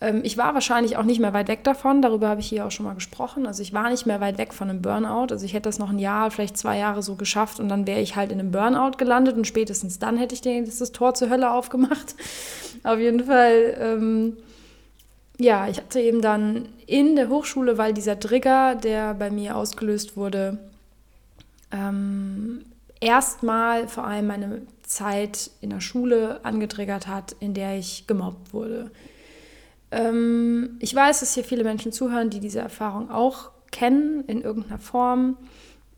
Ähm, 0.00 0.22
ich 0.24 0.38
war 0.38 0.54
wahrscheinlich 0.54 0.96
auch 0.96 1.02
nicht 1.02 1.20
mehr 1.20 1.34
weit 1.34 1.48
weg 1.48 1.62
davon, 1.62 2.00
darüber 2.00 2.28
habe 2.28 2.40
ich 2.40 2.48
hier 2.48 2.64
auch 2.66 2.70
schon 2.70 2.86
mal 2.86 2.94
gesprochen. 2.94 3.46
Also 3.46 3.62
ich 3.62 3.74
war 3.74 3.90
nicht 3.90 4.06
mehr 4.06 4.20
weit 4.20 4.38
weg 4.38 4.54
von 4.54 4.70
einem 4.70 4.80
Burnout. 4.80 5.28
Also 5.30 5.44
ich 5.44 5.52
hätte 5.52 5.68
das 5.68 5.78
noch 5.78 5.90
ein 5.90 5.98
Jahr, 5.98 6.30
vielleicht 6.30 6.56
zwei 6.56 6.78
Jahre 6.78 7.02
so 7.02 7.16
geschafft 7.16 7.60
und 7.60 7.68
dann 7.68 7.86
wäre 7.86 8.00
ich 8.00 8.16
halt 8.16 8.32
in 8.32 8.40
einem 8.40 8.50
Burnout 8.50 8.96
gelandet 8.96 9.36
und 9.36 9.46
spätestens 9.46 9.98
dann 9.98 10.16
hätte 10.16 10.34
ich 10.34 10.40
das 10.40 10.92
Tor 10.92 11.14
zur 11.14 11.28
Hölle 11.28 11.50
aufgemacht. 11.50 12.14
Auf 12.82 12.98
jeden 12.98 13.24
Fall. 13.24 13.76
Ähm, 13.78 14.36
ja, 15.38 15.68
ich 15.68 15.78
hatte 15.78 16.00
eben 16.00 16.20
dann 16.20 16.68
in 16.86 17.16
der 17.16 17.28
Hochschule, 17.28 17.76
weil 17.78 17.92
dieser 17.92 18.18
Trigger, 18.18 18.74
der 18.76 19.14
bei 19.14 19.30
mir 19.30 19.56
ausgelöst 19.56 20.16
wurde, 20.16 20.58
ähm, 21.72 22.64
erstmal 23.00 23.88
vor 23.88 24.04
allem 24.06 24.28
meine 24.28 24.62
Zeit 24.82 25.50
in 25.60 25.70
der 25.70 25.80
Schule 25.80 26.40
angetriggert 26.44 27.06
hat, 27.06 27.34
in 27.40 27.54
der 27.54 27.76
ich 27.78 28.06
gemobbt 28.06 28.52
wurde. 28.52 28.90
Ähm, 29.90 30.76
ich 30.80 30.94
weiß, 30.94 31.20
dass 31.20 31.34
hier 31.34 31.44
viele 31.44 31.64
Menschen 31.64 31.92
zuhören, 31.92 32.30
die 32.30 32.40
diese 32.40 32.60
Erfahrung 32.60 33.10
auch 33.10 33.50
kennen 33.72 34.24
in 34.26 34.42
irgendeiner 34.42 34.78
Form. 34.78 35.36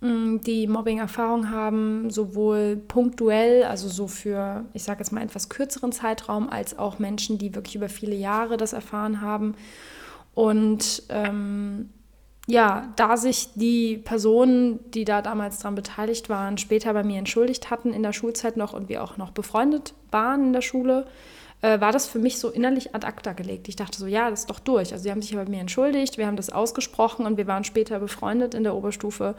Mm, 0.01 0.39
die 0.39 0.67
Mobbing-Erfahrung 0.67 1.51
haben, 1.51 2.11
sowohl 2.11 2.77
punktuell, 2.77 3.65
also 3.65 3.89
so 3.89 4.07
für, 4.07 4.65
ich 4.75 4.83
sage 4.83 5.01
jetzt 5.01 5.11
mal, 5.11 5.23
etwas 5.23 5.49
kürzeren 5.49 5.93
Zeitraum, 5.93 6.51
als 6.51 6.79
auch 6.79 6.99
Menschen, 6.99 7.39
die 7.39 7.55
wirklich 7.55 7.77
über 7.77 7.89
viele 7.89 8.15
Jahre 8.15 8.57
das 8.59 8.73
erfahren 8.75 9.23
haben. 9.23 9.55
Und 10.35 11.03
ähm, 11.09 11.89
ja, 12.47 12.93
da 12.97 13.17
sich 13.17 13.49
die 13.55 13.97
Personen, 13.97 14.79
die 14.93 15.05
da 15.05 15.23
damals 15.23 15.59
dran 15.59 15.75
beteiligt 15.75 16.29
waren, 16.29 16.59
später 16.59 16.93
bei 16.93 17.03
mir 17.03 17.19
entschuldigt 17.19 17.71
hatten 17.71 17.93
in 17.93 18.03
der 18.03 18.13
Schulzeit 18.13 18.57
noch 18.57 18.75
und 18.75 18.89
wir 18.89 19.03
auch 19.03 19.17
noch 19.17 19.31
befreundet 19.31 19.95
waren 20.11 20.49
in 20.49 20.53
der 20.53 20.61
Schule, 20.61 21.07
äh, 21.63 21.81
war 21.81 21.91
das 21.91 22.07
für 22.07 22.19
mich 22.19 22.39
so 22.39 22.51
innerlich 22.51 22.95
ad 22.95 23.07
acta 23.07 23.33
gelegt. 23.33 23.69
Ich 23.69 23.77
dachte 23.77 23.99
so, 23.99 24.07
ja, 24.07 24.31
das 24.31 24.41
ist 24.41 24.51
doch 24.51 24.61
durch. 24.61 24.93
Also 24.93 25.03
sie 25.03 25.11
haben 25.11 25.23
sich 25.23 25.35
bei 25.35 25.45
mir 25.47 25.61
entschuldigt, 25.61 26.19
wir 26.19 26.27
haben 26.27 26.37
das 26.37 26.51
ausgesprochen 26.51 27.27
und 27.27 27.37
wir 27.39 27.47
waren 27.47 27.65
später 27.65 27.99
befreundet 27.99 28.55
in 28.55 28.63
der 28.63 28.75
Oberstufe, 28.75 29.35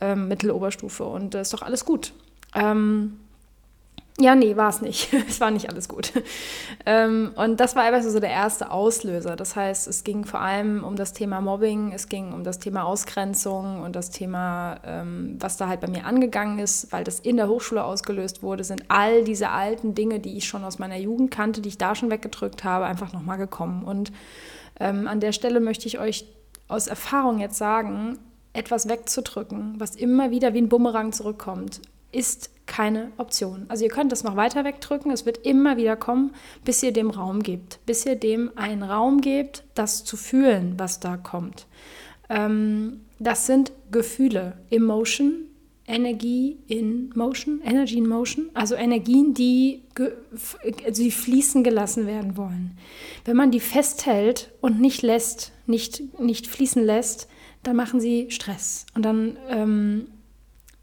äh, 0.00 0.14
Mitteloberstufe 0.14 1.04
und 1.04 1.34
äh, 1.34 1.42
ist 1.42 1.52
doch 1.52 1.62
alles 1.62 1.84
gut. 1.84 2.12
Ähm, 2.54 3.18
ja, 4.18 4.34
nee, 4.34 4.56
war 4.56 4.68
es 4.68 4.82
nicht. 4.82 5.12
es 5.28 5.40
war 5.40 5.50
nicht 5.50 5.68
alles 5.70 5.88
gut. 5.88 6.12
Ähm, 6.84 7.30
und 7.36 7.60
das 7.60 7.76
war 7.76 7.84
einfach 7.84 8.02
so 8.02 8.18
der 8.18 8.30
erste 8.30 8.72
Auslöser. 8.72 9.36
Das 9.36 9.54
heißt, 9.54 9.86
es 9.86 10.02
ging 10.02 10.24
vor 10.24 10.40
allem 10.40 10.82
um 10.82 10.96
das 10.96 11.12
Thema 11.12 11.40
Mobbing, 11.40 11.92
es 11.92 12.08
ging 12.08 12.32
um 12.32 12.42
das 12.42 12.58
Thema 12.58 12.82
Ausgrenzung 12.82 13.82
und 13.82 13.94
das 13.94 14.10
Thema, 14.10 14.80
ähm, 14.84 15.36
was 15.38 15.56
da 15.56 15.68
halt 15.68 15.80
bei 15.80 15.86
mir 15.86 16.04
angegangen 16.04 16.58
ist, 16.58 16.90
weil 16.90 17.04
das 17.04 17.20
in 17.20 17.36
der 17.36 17.46
Hochschule 17.46 17.84
ausgelöst 17.84 18.42
wurde, 18.42 18.64
sind 18.64 18.86
all 18.88 19.22
diese 19.22 19.50
alten 19.50 19.94
Dinge, 19.94 20.18
die 20.18 20.36
ich 20.36 20.44
schon 20.44 20.64
aus 20.64 20.80
meiner 20.80 20.96
Jugend 20.96 21.30
kannte, 21.30 21.60
die 21.60 21.68
ich 21.68 21.78
da 21.78 21.94
schon 21.94 22.10
weggedrückt 22.10 22.64
habe, 22.64 22.86
einfach 22.86 23.12
nochmal 23.12 23.38
gekommen. 23.38 23.84
Und 23.84 24.10
ähm, 24.80 25.06
an 25.06 25.20
der 25.20 25.30
Stelle 25.30 25.60
möchte 25.60 25.86
ich 25.86 26.00
euch 26.00 26.26
aus 26.66 26.88
Erfahrung 26.88 27.38
jetzt 27.38 27.58
sagen, 27.58 28.18
etwas 28.52 28.88
wegzudrücken, 28.88 29.74
was 29.78 29.96
immer 29.96 30.30
wieder 30.30 30.54
wie 30.54 30.58
ein 30.58 30.68
Bumerang 30.68 31.12
zurückkommt, 31.12 31.80
ist 32.12 32.50
keine 32.66 33.10
Option. 33.16 33.64
Also 33.68 33.84
ihr 33.84 33.90
könnt 33.90 34.12
das 34.12 34.22
noch 34.22 34.36
weiter 34.36 34.64
wegdrücken, 34.64 35.10
es 35.10 35.26
wird 35.26 35.38
immer 35.38 35.76
wieder 35.76 35.96
kommen, 35.96 36.32
bis 36.64 36.82
ihr 36.82 36.92
dem 36.92 37.10
Raum 37.10 37.42
gebt, 37.42 37.80
bis 37.86 38.04
ihr 38.04 38.16
dem 38.16 38.50
einen 38.56 38.82
Raum 38.82 39.20
gebt, 39.20 39.64
das 39.74 40.04
zu 40.04 40.16
fühlen, 40.16 40.74
was 40.76 41.00
da 41.00 41.16
kommt. 41.16 41.66
Ähm, 42.28 43.00
das 43.18 43.46
sind 43.46 43.72
Gefühle, 43.90 44.58
Emotion, 44.70 45.46
Energie 45.86 46.58
in 46.68 47.10
Motion, 47.14 47.60
Energy 47.64 47.98
in 47.98 48.08
Motion, 48.08 48.50
also 48.54 48.74
Energien, 48.74 49.34
die, 49.34 49.82
die 50.88 51.10
fließen 51.10 51.64
gelassen 51.64 52.06
werden 52.06 52.36
wollen. 52.36 52.78
Wenn 53.24 53.36
man 53.36 53.50
die 53.50 53.60
festhält 53.60 54.52
und 54.60 54.80
nicht 54.80 55.02
lässt, 55.02 55.52
nicht, 55.66 56.20
nicht 56.20 56.46
fließen 56.46 56.84
lässt, 56.84 57.28
dann 57.62 57.76
machen 57.76 58.00
sie 58.00 58.30
Stress 58.30 58.86
und 58.94 59.02
dann 59.02 59.36
ähm, 59.48 60.08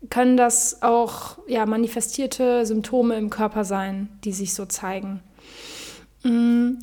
können 0.10 0.38
das 0.38 0.82
auch 0.82 1.38
ja, 1.48 1.66
manifestierte 1.66 2.66
Symptome 2.66 3.16
im 3.16 3.30
Körper 3.30 3.66
sein, 3.66 4.10
die 4.24 4.32
sich 4.32 4.54
so 4.54 4.66
zeigen. 4.66 5.22
Mhm. 6.24 6.80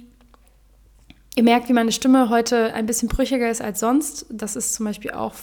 Ihr 1.34 1.42
merkt, 1.42 1.68
wie 1.68 1.74
meine 1.74 1.92
Stimme 1.92 2.30
heute 2.30 2.72
ein 2.72 2.86
bisschen 2.86 3.08
brüchiger 3.08 3.50
ist 3.50 3.60
als 3.60 3.80
sonst. 3.80 4.24
Das 4.30 4.56
ist 4.56 4.74
zum 4.74 4.86
Beispiel 4.86 5.10
auch 5.10 5.34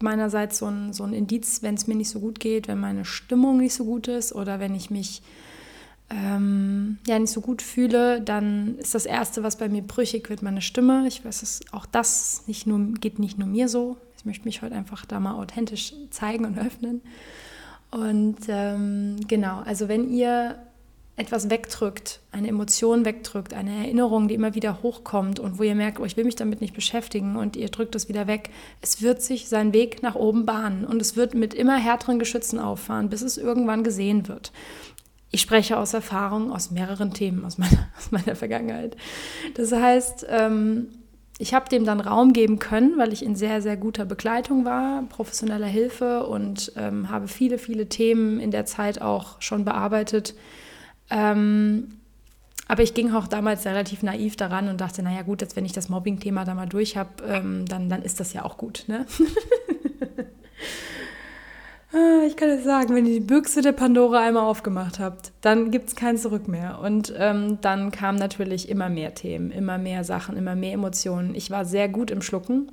meinerseits 0.00 0.58
so 0.58 0.66
ein, 0.66 0.92
so 0.92 1.04
ein 1.04 1.12
Indiz, 1.12 1.62
wenn 1.62 1.74
es 1.74 1.86
mir 1.86 1.94
nicht 1.94 2.08
so 2.08 2.20
gut 2.20 2.40
geht, 2.40 2.68
wenn 2.68 2.80
meine 2.80 3.04
Stimmung 3.04 3.58
nicht 3.58 3.74
so 3.74 3.84
gut 3.84 4.08
ist 4.08 4.34
oder 4.34 4.60
wenn 4.60 4.74
ich 4.74 4.90
mich 4.90 5.22
ähm, 6.10 6.98
ja 7.06 7.18
nicht 7.18 7.32
so 7.32 7.40
gut 7.40 7.62
fühle, 7.62 8.20
dann 8.20 8.78
ist 8.78 8.94
das 8.94 9.06
Erste, 9.06 9.42
was 9.42 9.56
bei 9.56 9.68
mir 9.68 9.82
brüchig 9.82 10.30
wird, 10.30 10.42
meine 10.42 10.62
Stimme. 10.62 11.06
Ich 11.08 11.24
weiß, 11.24 11.40
dass 11.40 11.60
auch 11.72 11.86
das 11.86 12.44
nicht 12.46 12.66
nur, 12.66 12.78
geht 13.00 13.18
nicht 13.18 13.38
nur 13.38 13.48
mir 13.48 13.68
so 13.68 13.96
möchte 14.26 14.44
mich 14.44 14.60
heute 14.60 14.74
einfach 14.74 15.06
da 15.06 15.20
mal 15.20 15.40
authentisch 15.40 15.94
zeigen 16.10 16.44
und 16.44 16.58
öffnen. 16.58 17.00
Und 17.90 18.38
ähm, 18.48 19.16
genau, 19.26 19.60
also 19.64 19.88
wenn 19.88 20.10
ihr 20.10 20.58
etwas 21.18 21.48
wegdrückt, 21.48 22.20
eine 22.30 22.48
Emotion 22.48 23.06
wegdrückt, 23.06 23.54
eine 23.54 23.74
Erinnerung, 23.74 24.28
die 24.28 24.34
immer 24.34 24.54
wieder 24.54 24.82
hochkommt 24.82 25.38
und 25.38 25.58
wo 25.58 25.62
ihr 25.62 25.74
merkt, 25.74 25.98
oh, 25.98 26.04
ich 26.04 26.18
will 26.18 26.24
mich 26.24 26.36
damit 26.36 26.60
nicht 26.60 26.74
beschäftigen 26.74 27.36
und 27.36 27.56
ihr 27.56 27.70
drückt 27.70 27.94
es 27.94 28.10
wieder 28.10 28.26
weg, 28.26 28.50
es 28.82 29.00
wird 29.00 29.22
sich 29.22 29.48
seinen 29.48 29.72
Weg 29.72 30.02
nach 30.02 30.14
oben 30.14 30.44
bahnen 30.44 30.84
und 30.84 31.00
es 31.00 31.16
wird 31.16 31.32
mit 31.32 31.54
immer 31.54 31.78
härteren 31.78 32.18
Geschützen 32.18 32.58
auffahren, 32.58 33.08
bis 33.08 33.22
es 33.22 33.38
irgendwann 33.38 33.82
gesehen 33.82 34.28
wird. 34.28 34.52
Ich 35.36 35.42
spreche 35.42 35.76
aus 35.76 35.92
Erfahrung 35.92 36.50
aus 36.50 36.70
mehreren 36.70 37.12
Themen 37.12 37.44
aus 37.44 37.58
meiner, 37.58 37.90
aus 37.98 38.10
meiner 38.10 38.34
Vergangenheit. 38.34 38.96
Das 39.52 39.70
heißt, 39.70 40.24
ähm, 40.30 40.88
ich 41.38 41.52
habe 41.52 41.68
dem 41.68 41.84
dann 41.84 42.00
Raum 42.00 42.32
geben 42.32 42.58
können, 42.58 42.96
weil 42.96 43.12
ich 43.12 43.22
in 43.22 43.36
sehr, 43.36 43.60
sehr 43.60 43.76
guter 43.76 44.06
Begleitung 44.06 44.64
war, 44.64 45.02
professioneller 45.10 45.66
Hilfe 45.66 46.26
und 46.26 46.72
ähm, 46.76 47.10
habe 47.10 47.28
viele, 47.28 47.58
viele 47.58 47.86
Themen 47.86 48.40
in 48.40 48.50
der 48.50 48.64
Zeit 48.64 49.02
auch 49.02 49.42
schon 49.42 49.66
bearbeitet. 49.66 50.34
Ähm, 51.10 51.98
aber 52.66 52.82
ich 52.82 52.94
ging 52.94 53.12
auch 53.12 53.26
damals 53.26 53.66
relativ 53.66 54.02
naiv 54.02 54.36
daran 54.36 54.70
und 54.70 54.80
dachte, 54.80 55.02
naja 55.02 55.20
gut, 55.20 55.42
jetzt 55.42 55.54
wenn 55.54 55.66
ich 55.66 55.74
das 55.74 55.90
Mobbing-Thema 55.90 56.46
da 56.46 56.54
mal 56.54 56.66
durch 56.66 56.96
habe, 56.96 57.22
ähm, 57.28 57.66
dann, 57.66 57.90
dann 57.90 58.00
ist 58.00 58.20
das 58.20 58.32
ja 58.32 58.42
auch 58.42 58.56
gut. 58.56 58.84
Ne? 58.86 59.04
Ah, 61.96 62.26
ich 62.26 62.36
kann 62.36 62.50
es 62.50 62.62
sagen, 62.62 62.94
wenn 62.94 63.06
ihr 63.06 63.14
die 63.14 63.26
Büchse 63.26 63.62
der 63.62 63.72
Pandora 63.72 64.20
einmal 64.20 64.42
aufgemacht 64.42 64.98
habt, 64.98 65.32
dann 65.40 65.70
gibt 65.70 65.88
es 65.88 65.96
kein 65.96 66.18
Zurück 66.18 66.46
mehr. 66.46 66.78
Und 66.80 67.14
ähm, 67.16 67.56
dann 67.62 67.90
kamen 67.90 68.18
natürlich 68.18 68.68
immer 68.68 68.90
mehr 68.90 69.14
Themen, 69.14 69.50
immer 69.50 69.78
mehr 69.78 70.04
Sachen, 70.04 70.36
immer 70.36 70.54
mehr 70.56 70.74
Emotionen. 70.74 71.34
Ich 71.34 71.50
war 71.50 71.64
sehr 71.64 71.88
gut 71.88 72.10
im 72.10 72.20
Schlucken. 72.20 72.70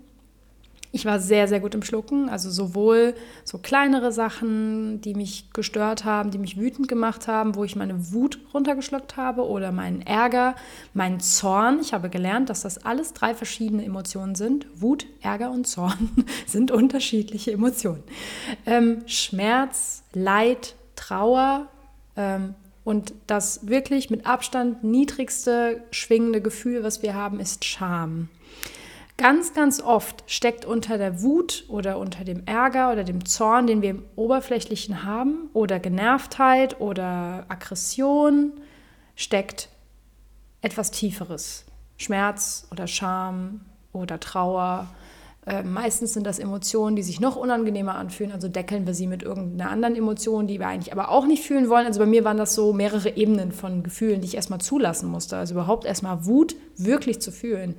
Ich 0.95 1.05
war 1.05 1.19
sehr, 1.19 1.47
sehr 1.47 1.59
gut 1.59 1.73
im 1.73 1.81
Schlucken. 1.81 2.29
Also 2.29 2.51
sowohl 2.51 3.15
so 3.43 3.57
kleinere 3.57 4.11
Sachen, 4.11 5.01
die 5.01 5.15
mich 5.15 5.51
gestört 5.51 6.05
haben, 6.05 6.29
die 6.29 6.37
mich 6.37 6.57
wütend 6.57 6.87
gemacht 6.87 7.27
haben, 7.27 7.55
wo 7.55 7.63
ich 7.63 7.75
meine 7.75 8.13
Wut 8.13 8.39
runtergeschluckt 8.53 9.17
habe 9.17 9.47
oder 9.47 9.71
meinen 9.71 10.03
Ärger, 10.03 10.55
meinen 10.93 11.19
Zorn. 11.19 11.79
Ich 11.81 11.93
habe 11.93 12.09
gelernt, 12.09 12.51
dass 12.51 12.61
das 12.61 12.85
alles 12.85 13.13
drei 13.13 13.33
verschiedene 13.33 13.83
Emotionen 13.83 14.35
sind. 14.35 14.67
Wut, 14.75 15.07
Ärger 15.21 15.49
und 15.49 15.65
Zorn 15.65 16.11
sind 16.45 16.69
unterschiedliche 16.69 17.51
Emotionen. 17.51 18.03
Ähm, 18.67 19.01
Schmerz, 19.07 20.03
Leid, 20.13 20.75
Trauer, 20.95 21.69
ähm, 22.15 22.53
und 22.83 23.13
das 23.27 23.67
wirklich 23.67 24.09
mit 24.09 24.25
Abstand 24.25 24.83
niedrigste 24.83 25.83
schwingende 25.91 26.41
Gefühl, 26.41 26.83
was 26.83 27.01
wir 27.01 27.13
haben, 27.13 27.39
ist 27.39 27.63
Scham. 27.65 28.29
Ganz, 29.17 29.53
ganz 29.53 29.79
oft 29.79 30.23
steckt 30.25 30.65
unter 30.65 30.97
der 30.97 31.21
Wut 31.21 31.65
oder 31.67 31.99
unter 31.99 32.23
dem 32.23 32.45
Ärger 32.45 32.91
oder 32.91 33.03
dem 33.03 33.25
Zorn, 33.25 33.67
den 33.67 33.81
wir 33.81 33.91
im 33.91 34.05
Oberflächlichen 34.15 35.03
haben, 35.03 35.49
oder 35.53 35.79
Genervtheit 35.79 36.81
oder 36.81 37.45
Aggression, 37.47 38.53
steckt 39.15 39.69
etwas 40.61 40.89
Tieferes. 40.89 41.65
Schmerz 41.97 42.67
oder 42.71 42.87
Scham 42.87 43.61
oder 43.91 44.19
Trauer 44.19 44.87
äh, 45.45 45.63
meistens 45.63 46.13
sind 46.13 46.25
das 46.25 46.39
Emotionen, 46.39 46.95
die 46.95 47.03
sich 47.03 47.19
noch 47.19 47.35
unangenehmer 47.35 47.95
anfühlen. 47.95 48.31
Also 48.31 48.47
deckeln 48.47 48.87
wir 48.87 48.93
sie 48.93 49.07
mit 49.07 49.23
irgendeiner 49.23 49.69
anderen 49.69 49.95
Emotion, 49.95 50.47
die 50.47 50.59
wir 50.59 50.67
eigentlich 50.67 50.93
aber 50.93 51.09
auch 51.09 51.25
nicht 51.25 51.43
fühlen 51.43 51.69
wollen. 51.69 51.85
Also 51.85 51.99
bei 51.99 52.05
mir 52.05 52.23
waren 52.23 52.37
das 52.37 52.55
so 52.55 52.71
mehrere 52.71 53.17
Ebenen 53.17 53.51
von 53.51 53.83
Gefühlen, 53.83 54.21
die 54.21 54.27
ich 54.27 54.35
erstmal 54.35 54.61
zulassen 54.61 55.09
musste. 55.09 55.35
Also 55.35 55.55
überhaupt 55.55 55.85
erstmal 55.85 56.25
Wut 56.25 56.55
wirklich 56.77 57.19
zu 57.19 57.31
fühlen. 57.31 57.75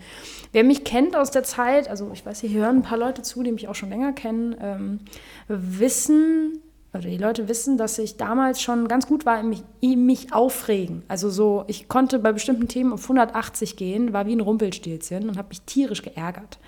Wer 0.53 0.65
mich 0.65 0.85
kennt 0.85 1.17
aus 1.17 1.31
der 1.31 1.43
Zeit, 1.43 1.89
also 1.89 2.11
ich 2.13 2.25
weiß, 2.25 2.41
hier 2.41 2.51
hören 2.51 2.79
ein 2.79 2.83
paar 2.83 2.99
Leute 2.99 3.23
zu, 3.23 3.43
die 3.43 3.53
mich 3.53 3.69
auch 3.69 3.75
schon 3.75 3.91
länger 3.91 4.13
kennen, 4.13 4.55
ähm, 4.61 5.01
wissen, 5.49 6.61
oder 6.93 7.09
die 7.09 7.19
Leute 7.19 7.49
wissen, 7.49 7.77
dass 7.77 7.99
ich 7.99 8.19
damals 8.19 8.63
schon 8.63 8.87
ganz 8.87 9.09
gut 9.09 9.27
war 9.27 9.43
mich, 9.43 9.65
mich 9.83 10.33
aufregen. 10.33 11.03
Also 11.09 11.29
so, 11.29 11.65
ich 11.67 11.89
konnte 11.89 12.21
bei 12.21 12.33
bestimmten 12.33 12.69
Themen 12.69 12.93
auf 12.93 13.03
180 13.03 13.77
gehen, 13.77 14.13
war 14.13 14.27
wie 14.27 14.37
ein 14.37 14.41
Rumpelstilzchen 14.41 15.29
und 15.29 15.37
habe 15.37 15.49
mich 15.49 15.63
tierisch 15.63 16.03
geärgert. 16.03 16.59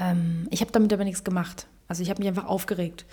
Ähm, 0.00 0.48
ich 0.50 0.60
habe 0.60 0.72
damit 0.72 0.92
aber 0.92 1.04
nichts 1.04 1.24
gemacht. 1.24 1.66
Also 1.88 2.02
ich 2.02 2.10
habe 2.10 2.20
mich 2.20 2.28
einfach 2.28 2.46
aufgeregt. 2.46 3.04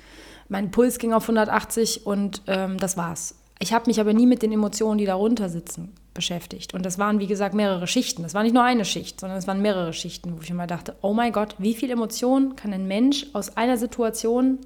Mein 0.49 0.71
Puls 0.71 0.99
ging 0.99 1.13
auf 1.13 1.23
180 1.23 2.05
und 2.05 2.41
ähm, 2.47 2.77
das 2.77 2.97
war's. 2.97 3.35
Ich 3.59 3.73
habe 3.73 3.85
mich 3.87 3.99
aber 3.99 4.13
nie 4.13 4.25
mit 4.25 4.41
den 4.41 4.51
Emotionen, 4.51 4.97
die 4.97 5.05
darunter 5.05 5.47
sitzen, 5.47 5.93
beschäftigt. 6.15 6.73
Und 6.73 6.83
das 6.83 6.97
waren, 6.97 7.19
wie 7.19 7.27
gesagt, 7.27 7.53
mehrere 7.53 7.85
Schichten. 7.85 8.23
Das 8.23 8.33
war 8.33 8.41
nicht 8.41 8.53
nur 8.53 8.63
eine 8.63 8.85
Schicht, 8.85 9.19
sondern 9.19 9.37
es 9.37 9.45
waren 9.45 9.61
mehrere 9.61 9.93
Schichten, 9.93 10.35
wo 10.35 10.41
ich 10.41 10.49
immer 10.49 10.65
dachte, 10.65 10.95
oh 11.01 11.13
mein 11.13 11.31
Gott, 11.31 11.55
wie 11.59 11.75
viel 11.75 11.91
Emotionen 11.91 12.55
kann 12.55 12.73
ein 12.73 12.87
Mensch 12.87 13.27
aus 13.33 13.55
einer 13.57 13.77
Situation 13.77 14.57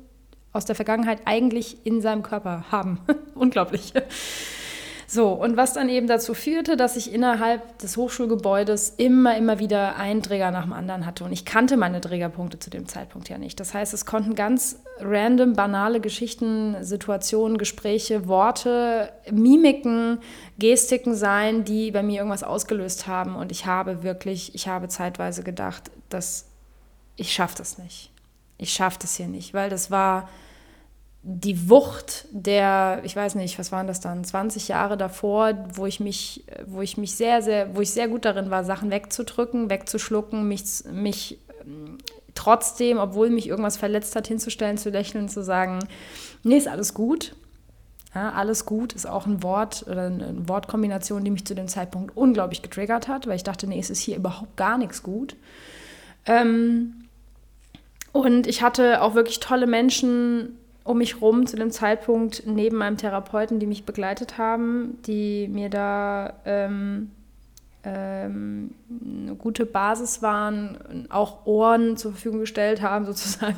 aus 0.54 0.64
der 0.64 0.76
Vergangenheit 0.76 1.20
eigentlich 1.26 1.86
in 1.86 2.02
seinem 2.02 2.24
Körper 2.24 2.72
haben? 2.72 3.02
Unglaublich. 3.36 3.92
So, 5.16 5.30
und 5.30 5.56
was 5.56 5.72
dann 5.72 5.88
eben 5.88 6.08
dazu 6.08 6.34
führte, 6.34 6.76
dass 6.76 6.98
ich 6.98 7.14
innerhalb 7.14 7.78
des 7.78 7.96
Hochschulgebäudes 7.96 8.96
immer, 8.98 9.38
immer 9.38 9.60
wieder 9.60 9.96
einen 9.96 10.22
Träger 10.22 10.52
nach 10.52 10.64
dem 10.64 10.74
anderen 10.74 11.06
hatte. 11.06 11.24
Und 11.24 11.32
ich 11.32 11.46
kannte 11.46 11.78
meine 11.78 12.02
Trägerpunkte 12.02 12.60
zu 12.60 12.70
dem 12.70 12.86
Zeitpunkt 12.86 13.30
ja 13.30 13.38
nicht. 13.38 13.58
Das 13.62 13.74
heißt, 13.74 13.94
es 13.94 14.06
konnten 14.06 14.36
ganz 14.36 14.82
random, 15.00 15.54
banale 15.54 16.02
Geschichten, 16.02 16.76
Situationen, 16.82 17.58
Gespräche, 17.58 18.28
Worte, 18.28 19.10
Mimiken, 19.32 20.20
Gestiken 20.60 21.16
sein, 21.16 21.64
die 21.64 21.92
bei 21.92 22.04
mir 22.04 22.18
irgendwas 22.18 22.44
ausgelöst 22.44 23.08
haben. 23.08 23.38
Und 23.38 23.54
ich 23.54 23.66
habe 23.66 24.04
wirklich, 24.04 24.54
ich 24.54 24.68
habe 24.68 24.90
zeitweise 24.90 25.44
gedacht, 25.44 25.92
dass 26.10 26.48
ich 27.16 27.32
schaffe 27.32 27.56
das 27.58 27.78
nicht. 27.78 28.12
Ich 28.58 28.74
schaffe 28.74 29.00
das 29.02 29.16
hier 29.16 29.28
nicht, 29.28 29.54
weil 29.54 29.70
das 29.70 29.90
war 29.92 30.28
die 31.28 31.72
Wucht 31.72 32.28
der, 32.30 33.02
ich 33.04 33.16
weiß 33.16 33.34
nicht, 33.34 33.58
was 33.58 33.72
waren 33.72 33.88
das 33.88 34.00
dann, 34.00 34.24
20 34.24 34.68
Jahre 34.68 34.96
davor, 34.96 35.54
wo 35.74 35.88
ich 35.88 36.00
mich, 36.00 36.46
wo 36.68 36.82
ich 36.82 36.98
mich 36.98 37.16
sehr, 37.16 37.42
sehr, 37.42 37.76
wo 37.76 37.82
ich 37.82 37.90
sehr 37.90 38.08
gut 38.08 38.26
darin 38.26 38.52
war, 38.52 38.64
Sachen 38.64 38.92
wegzudrücken, 38.92 39.72
wegzuschlucken, 39.72 40.48
mich, 40.48 40.84
mich 40.92 41.40
trotzdem, 42.36 43.00
obwohl 43.00 43.32
mich 43.32 43.48
irgendwas 43.48 43.76
verletzt 43.76 44.16
hat, 44.16 44.28
hinzustellen, 44.28 44.78
zu 44.78 44.92
lächeln, 44.92 45.28
zu 45.28 45.44
sagen, 45.44 45.80
nee, 46.44 46.58
ist 46.58 46.68
alles 46.68 46.94
gut. 46.94 47.36
Ja, 48.14 48.32
alles 48.34 48.68
gut 48.68 48.94
ist 48.94 49.08
auch 49.08 49.26
ein 49.26 49.42
Wort 49.42 49.84
oder 49.90 50.06
eine 50.06 50.48
Wortkombination, 50.48 51.24
die 51.24 51.32
mich 51.32 51.46
zu 51.46 51.56
dem 51.56 51.68
Zeitpunkt 51.68 52.16
unglaublich 52.16 52.62
getriggert 52.62 53.08
hat, 53.08 53.26
weil 53.26 53.36
ich 53.36 53.44
dachte, 53.44 53.66
nee, 53.66 53.80
es 53.80 53.90
ist 53.90 54.00
hier 54.00 54.16
überhaupt 54.16 54.56
gar 54.58 54.78
nichts 54.78 55.02
gut. 55.02 55.36
Ähm, 56.28 57.08
und 58.12 58.46
ich 58.46 58.62
hatte 58.62 59.02
auch 59.02 59.16
wirklich 59.16 59.40
tolle 59.40 59.66
Menschen 59.66 60.60
um 60.86 61.00
mich 61.00 61.20
rum 61.20 61.48
zu 61.48 61.58
dem 61.58 61.72
Zeitpunkt 61.72 62.44
neben 62.46 62.78
meinem 62.78 62.96
Therapeuten, 62.96 63.60
die 63.60 63.66
mich 63.66 63.86
begleitet 63.86 64.38
haben, 64.38 65.00
die 65.08 65.48
mir 65.48 65.70
da 65.70 66.34
ähm, 66.46 67.12
eine 67.90 69.36
gute 69.38 69.66
Basis 69.66 70.22
waren, 70.22 71.08
auch 71.10 71.46
Ohren 71.46 71.98
zur 71.98 72.12
Verfügung 72.12 72.40
gestellt 72.40 72.82
haben, 72.82 73.06
sozusagen, 73.06 73.58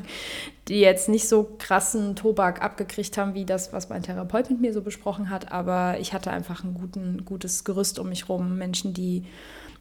die 0.67 0.79
jetzt 0.79 1.10
nicht 1.10 1.27
so 1.27 1.55
krassen 1.57 2.15
Tobak 2.15 2.62
abgekriegt 2.62 3.17
haben, 3.17 3.34
wie 3.34 3.46
das, 3.46 3.74
was 3.74 3.89
mein 3.89 4.03
Therapeut 4.03 4.50
mit 4.50 4.60
mir 4.60 4.74
so 4.74 4.81
besprochen 4.81 5.29
hat, 5.29 5.51
aber 5.51 6.00
ich 6.00 6.13
hatte 6.13 6.31
einfach 6.31 6.63
ein 6.63 6.74
guten, 6.74 7.25
gutes 7.25 7.63
Gerüst 7.63 8.00
um 8.00 8.10
mich 8.10 8.27
rum, 8.27 8.57
Menschen, 8.57 8.93
die 8.93 9.24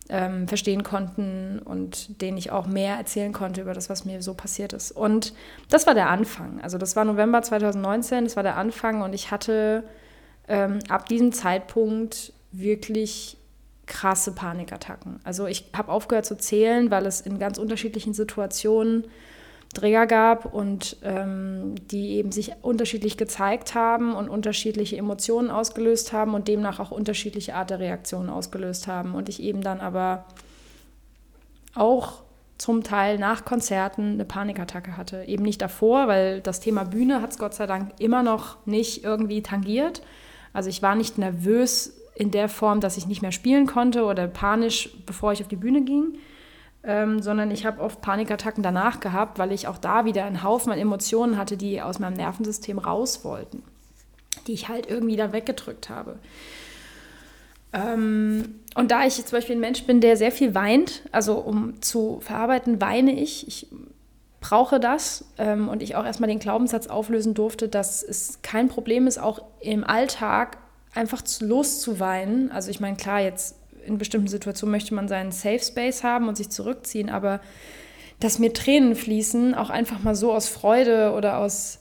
ähm, 0.09 0.47
verstehen 0.47 0.85
konnten 0.85 1.59
und 1.59 2.23
denen 2.23 2.39
ich 2.39 2.53
auch 2.53 2.67
mehr 2.67 2.97
erzählen 2.97 3.33
konnte 3.33 3.63
über 3.63 3.75
das, 3.75 3.91
was 3.91 4.05
mir 4.05 4.23
so 4.23 4.35
passiert 4.35 4.73
ist. 4.73 4.93
Und 4.93 5.35
das 5.69 5.87
war 5.87 5.95
der 5.95 6.09
Anfang. 6.11 6.61
Also 6.61 6.79
das 6.79 6.95
war 6.95 7.05
November 7.05 7.43
2019, 7.43 8.25
das 8.25 8.37
war 8.37 8.45
der 8.45 8.57
Anfang 8.57 9.03
und 9.03 9.13
ich 9.15 9.31
hatte 9.31 9.83
ähm, 10.47 10.79
ab 10.89 11.09
diesem 11.09 11.33
Zeitpunkt 11.33 12.33
wirklich 12.53 13.37
krasse 13.87 14.33
Panikattacken. 14.33 15.21
Also 15.25 15.47
ich 15.47 15.67
habe 15.77 15.93
aufgehört 15.93 16.27
zu 16.27 16.37
zählen, 16.37 16.91
weil 16.91 17.07
es 17.07 17.21
in 17.21 17.39
ganz 17.39 17.59
unterschiedlichen 17.59 18.15
Situationen 18.15 19.07
Träger 19.75 20.07
gab 20.07 20.55
und 20.55 20.97
ähm, 21.03 21.75
die 21.91 22.13
eben 22.17 22.33
sich 22.33 22.53
unterschiedlich 22.63 23.17
gezeigt 23.17 23.75
haben 23.75 24.15
und 24.15 24.29
unterschiedliche 24.29 24.97
Emotionen 24.97 25.51
ausgelöst 25.51 26.13
haben 26.13 26.35
und 26.35 26.49
demnach 26.49 26.81
auch 26.81 26.91
unterschiedliche 26.91 27.55
Art 27.55 27.71
der 27.71 27.79
Reaktionen 27.79 28.31
ausgelöst 28.31 28.87
haben. 28.87 29.15
Und 29.15 29.29
ich 29.29 29.43
eben 29.43 29.61
dann 29.61 29.81
aber 29.81 30.25
auch 31.75 32.23
zum 32.59 32.85
Teil 32.85 33.19
nach 33.19 33.45
Konzerten 33.45 34.15
eine 34.15 34.25
Panikattacke 34.25 34.97
hatte. 34.97 35.25
Eben 35.25 35.43
nicht 35.43 35.61
davor, 35.61 36.09
weil 36.09 36.41
das 36.41 36.61
Thema 36.61 36.85
Bühne 36.85 37.21
hat 37.21 37.33
es 37.33 37.39
Gott 37.39 37.53
sei 37.53 37.67
Dank 37.67 37.93
immer 37.99 38.23
noch 38.23 38.57
nicht 38.67 39.05
irgendwie 39.05 39.43
tangiert. 39.43 40.01
Also 40.55 40.71
ich 40.71 40.81
war 40.81 40.95
nicht 40.95 41.19
nervös 41.19 41.96
in 42.17 42.31
der 42.33 42.49
Form, 42.49 42.81
dass 42.81 42.97
ich 42.97 43.07
nicht 43.07 43.23
mehr 43.23 43.33
spielen 43.33 43.67
konnte 43.67 44.05
oder 44.05 44.27
panisch, 44.27 44.91
bevor 45.07 45.33
ich 45.33 45.43
auf 45.43 45.49
die 45.49 45.57
Bühne 45.57 45.83
ging 45.83 46.19
ähm, 46.87 47.21
sondern 47.21 47.51
ich 47.51 47.67
habe 47.67 47.83
oft 47.83 48.01
Panikattacken 48.01 48.63
danach 48.63 49.01
gehabt, 49.01 49.39
weil 49.39 49.53
ich 49.53 49.67
auch 49.67 49.79
da 49.79 50.05
wieder 50.05 50.25
einen 50.25 50.45
Haufen 50.45 50.73
an 50.73 50.79
Emotionen 50.79 51.37
hatte, 51.37 51.57
die 51.57 51.83
aus 51.83 51.99
meinem 51.99 52.15
Nervensystem 52.15 52.79
raus 52.79 53.25
wollten, 53.25 53.63
die 54.47 54.53
ich 54.53 54.69
halt 54.69 54.89
irgendwie 54.89 55.17
da 55.17 55.33
weggedrückt 55.33 55.91
habe. 55.91 56.19
Ähm, 57.73 58.61
und 58.77 58.93
da 58.93 59.05
ich 59.05 59.15
zum 59.15 59.37
Beispiel 59.37 59.57
ein 59.57 59.61
Mensch 59.61 59.83
bin, 59.85 60.01
der 60.01 60.17
sehr 60.17 60.31
viel 60.31 60.55
weint, 60.55 61.03
also 61.11 61.35
um 61.39 61.83
zu 61.83 62.21
verarbeiten, 62.21 62.81
weine 62.81 63.13
ich. 63.21 63.49
Ich 63.49 63.67
brauche 64.41 64.79
das 64.79 65.25
ähm, 65.39 65.69
und 65.69 65.83
ich 65.83 65.97
auch 65.97 66.05
erstmal 66.05 66.29
den 66.29 66.39
Glaubenssatz 66.39 66.87
auflösen 66.87 67.35
durfte, 67.35 67.69
dass 67.69 68.05
es 68.05 68.43
kein 68.43 68.69
Problem 68.69 69.09
ist, 69.09 69.19
auch 69.19 69.43
im 69.59 69.83
Alltag 69.83 70.59
einfach 70.95 71.23
loszuweinen. 71.41 72.51
Also 72.51 72.71
ich 72.71 72.81
meine, 72.81 72.97
klar, 72.97 73.21
jetzt 73.21 73.57
in 73.85 73.99
bestimmten 73.99 74.29
Situationen 74.29 74.73
möchte 74.73 74.95
man 74.95 75.09
seinen 75.09 75.33
Safe 75.33 75.61
Space 75.61 76.03
haben 76.03 76.29
und 76.29 76.37
sich 76.37 76.51
zurückziehen, 76.51 77.11
aber 77.11 77.41
dass 78.21 78.39
mir 78.39 78.53
Tränen 78.53 78.97
fließen, 78.97 79.55
auch 79.55 79.71
einfach 79.71 80.03
mal 80.03 80.15
so 80.15 80.33
aus 80.33 80.49
Freude 80.49 81.13
oder 81.13 81.39
aus, 81.39 81.81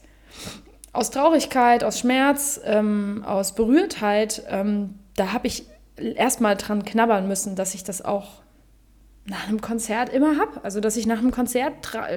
aus 0.91 1.11
Traurigkeit, 1.11 1.83
aus 1.83 1.99
Schmerz, 1.99 2.59
ähm, 2.65 3.23
aus 3.25 3.55
Berührtheit, 3.55 4.43
ähm, 4.49 4.99
da 5.15 5.31
habe 5.31 5.47
ich 5.47 5.65
erstmal 5.97 6.57
dran 6.57 6.83
knabbern 6.83 7.27
müssen, 7.27 7.55
dass 7.55 7.73
ich 7.73 7.83
das 7.83 8.03
auch 8.03 8.43
nach 9.27 9.47
einem 9.47 9.61
Konzert 9.61 10.09
immer 10.09 10.37
habe. 10.37 10.63
Also, 10.63 10.79
dass 10.79 10.97
ich 10.97 11.07
nach 11.07 11.19
einem 11.19 11.31
Konzert 11.31 11.73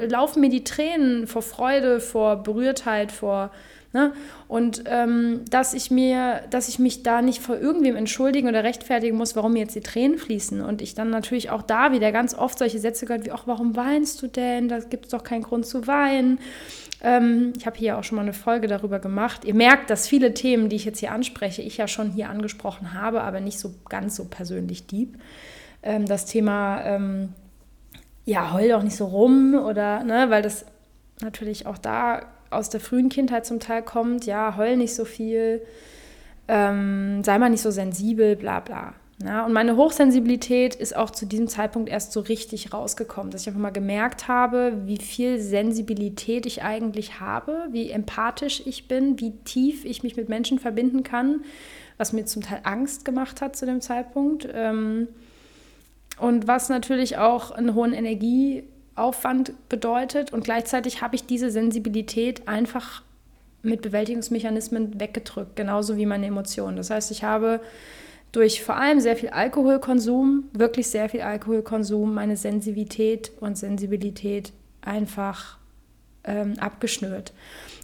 laufen 0.08 0.40
mir 0.40 0.50
die 0.50 0.64
Tränen 0.64 1.26
vor 1.26 1.42
Freude, 1.42 2.00
vor 2.00 2.36
Berührtheit, 2.36 3.12
vor 3.12 3.50
Ne? 3.94 4.12
Und 4.48 4.82
ähm, 4.86 5.46
dass 5.48 5.72
ich 5.72 5.90
mir, 5.90 6.42
dass 6.50 6.68
ich 6.68 6.78
mich 6.78 7.02
da 7.02 7.22
nicht 7.22 7.40
vor 7.40 7.56
irgendwem 7.56 7.96
entschuldigen 7.96 8.46
oder 8.46 8.62
rechtfertigen 8.62 9.16
muss, 9.16 9.34
warum 9.34 9.54
mir 9.54 9.60
jetzt 9.60 9.74
die 9.74 9.80
Tränen 9.80 10.18
fließen. 10.18 10.60
Und 10.60 10.82
ich 10.82 10.94
dann 10.94 11.08
natürlich 11.08 11.50
auch 11.50 11.62
da 11.62 11.90
wieder 11.90 12.12
ganz 12.12 12.34
oft 12.34 12.58
solche 12.58 12.78
Sätze 12.78 13.06
gehört 13.06 13.24
wie, 13.24 13.32
ach, 13.32 13.46
warum 13.46 13.76
weinst 13.76 14.20
du 14.20 14.26
denn? 14.26 14.68
Da 14.68 14.80
gibt 14.80 15.06
es 15.06 15.10
doch 15.12 15.24
keinen 15.24 15.42
Grund 15.42 15.64
zu 15.64 15.86
weinen. 15.86 16.38
Ähm, 17.00 17.54
ich 17.56 17.64
habe 17.64 17.78
hier 17.78 17.96
auch 17.96 18.04
schon 18.04 18.16
mal 18.16 18.22
eine 18.22 18.34
Folge 18.34 18.66
darüber 18.66 18.98
gemacht. 18.98 19.46
Ihr 19.46 19.54
merkt, 19.54 19.88
dass 19.88 20.06
viele 20.06 20.34
Themen, 20.34 20.68
die 20.68 20.76
ich 20.76 20.84
jetzt 20.84 20.98
hier 20.98 21.12
anspreche, 21.12 21.62
ich 21.62 21.78
ja 21.78 21.88
schon 21.88 22.10
hier 22.10 22.28
angesprochen 22.28 22.92
habe, 22.92 23.22
aber 23.22 23.40
nicht 23.40 23.58
so 23.58 23.74
ganz 23.88 24.16
so 24.16 24.26
persönlich 24.26 24.86
deep. 24.86 25.16
Ähm, 25.82 26.04
das 26.04 26.26
Thema, 26.26 26.82
ähm, 26.84 27.30
ja, 28.26 28.52
heul 28.52 28.68
doch 28.68 28.82
nicht 28.82 28.96
so 28.96 29.06
rum 29.06 29.54
oder, 29.54 30.04
ne, 30.04 30.26
weil 30.28 30.42
das 30.42 30.66
natürlich 31.22 31.66
auch 31.66 31.78
da 31.78 32.26
aus 32.50 32.70
der 32.70 32.80
frühen 32.80 33.08
Kindheit 33.08 33.46
zum 33.46 33.60
Teil 33.60 33.82
kommt, 33.82 34.26
ja, 34.26 34.56
heul 34.56 34.76
nicht 34.76 34.94
so 34.94 35.04
viel, 35.04 35.62
ähm, 36.48 37.22
sei 37.24 37.38
mal 37.38 37.50
nicht 37.50 37.62
so 37.62 37.70
sensibel, 37.70 38.36
bla 38.36 38.60
bla. 38.60 38.94
Ja, 39.24 39.44
und 39.44 39.52
meine 39.52 39.76
Hochsensibilität 39.76 40.76
ist 40.76 40.94
auch 40.94 41.10
zu 41.10 41.26
diesem 41.26 41.48
Zeitpunkt 41.48 41.88
erst 41.88 42.12
so 42.12 42.20
richtig 42.20 42.72
rausgekommen, 42.72 43.32
dass 43.32 43.42
ich 43.42 43.48
einfach 43.48 43.60
mal 43.60 43.70
gemerkt 43.70 44.28
habe, 44.28 44.82
wie 44.84 44.98
viel 44.98 45.40
Sensibilität 45.40 46.46
ich 46.46 46.62
eigentlich 46.62 47.18
habe, 47.18 47.66
wie 47.72 47.90
empathisch 47.90 48.62
ich 48.64 48.86
bin, 48.86 49.18
wie 49.18 49.32
tief 49.38 49.84
ich 49.84 50.04
mich 50.04 50.16
mit 50.16 50.28
Menschen 50.28 50.60
verbinden 50.60 51.02
kann, 51.02 51.40
was 51.96 52.12
mir 52.12 52.26
zum 52.26 52.42
Teil 52.42 52.60
Angst 52.62 53.04
gemacht 53.04 53.40
hat 53.40 53.56
zu 53.56 53.66
dem 53.66 53.80
Zeitpunkt. 53.80 54.48
Ähm, 54.52 55.08
und 56.20 56.46
was 56.46 56.68
natürlich 56.68 57.18
auch 57.18 57.50
einen 57.50 57.74
hohen 57.74 57.92
Energie 57.92 58.64
Aufwand 58.98 59.52
bedeutet 59.68 60.32
und 60.32 60.44
gleichzeitig 60.44 61.02
habe 61.02 61.16
ich 61.16 61.26
diese 61.26 61.50
Sensibilität 61.50 62.46
einfach 62.48 63.02
mit 63.62 63.82
Bewältigungsmechanismen 63.82 65.00
weggedrückt, 65.00 65.56
genauso 65.56 65.96
wie 65.96 66.06
meine 66.06 66.26
Emotionen. 66.26 66.76
Das 66.76 66.90
heißt, 66.90 67.10
ich 67.10 67.24
habe 67.24 67.60
durch 68.32 68.62
vor 68.62 68.76
allem 68.76 69.00
sehr 69.00 69.16
viel 69.16 69.30
Alkoholkonsum, 69.30 70.44
wirklich 70.52 70.88
sehr 70.88 71.08
viel 71.08 71.22
Alkoholkonsum, 71.22 72.14
meine 72.14 72.36
Sensibilität 72.36 73.32
und 73.40 73.56
Sensibilität 73.56 74.52
einfach 74.82 75.58
ähm, 76.24 76.54
abgeschnürt. 76.58 77.32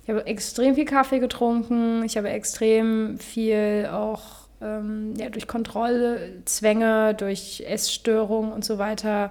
Ich 0.02 0.10
habe 0.10 0.26
extrem 0.26 0.74
viel 0.74 0.84
Kaffee 0.84 1.18
getrunken, 1.18 2.04
ich 2.04 2.16
habe 2.16 2.28
extrem 2.28 3.18
viel 3.18 3.88
auch 3.90 4.44
ähm, 4.60 5.14
ja, 5.18 5.30
durch 5.30 5.48
Kontrollzwänge, 5.48 7.14
durch 7.14 7.64
Essstörungen 7.66 8.52
und 8.52 8.64
so 8.64 8.78
weiter 8.78 9.30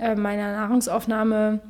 äh, 0.00 0.14
meiner 0.14 0.52
Nahrungsaufnahme 0.52 1.60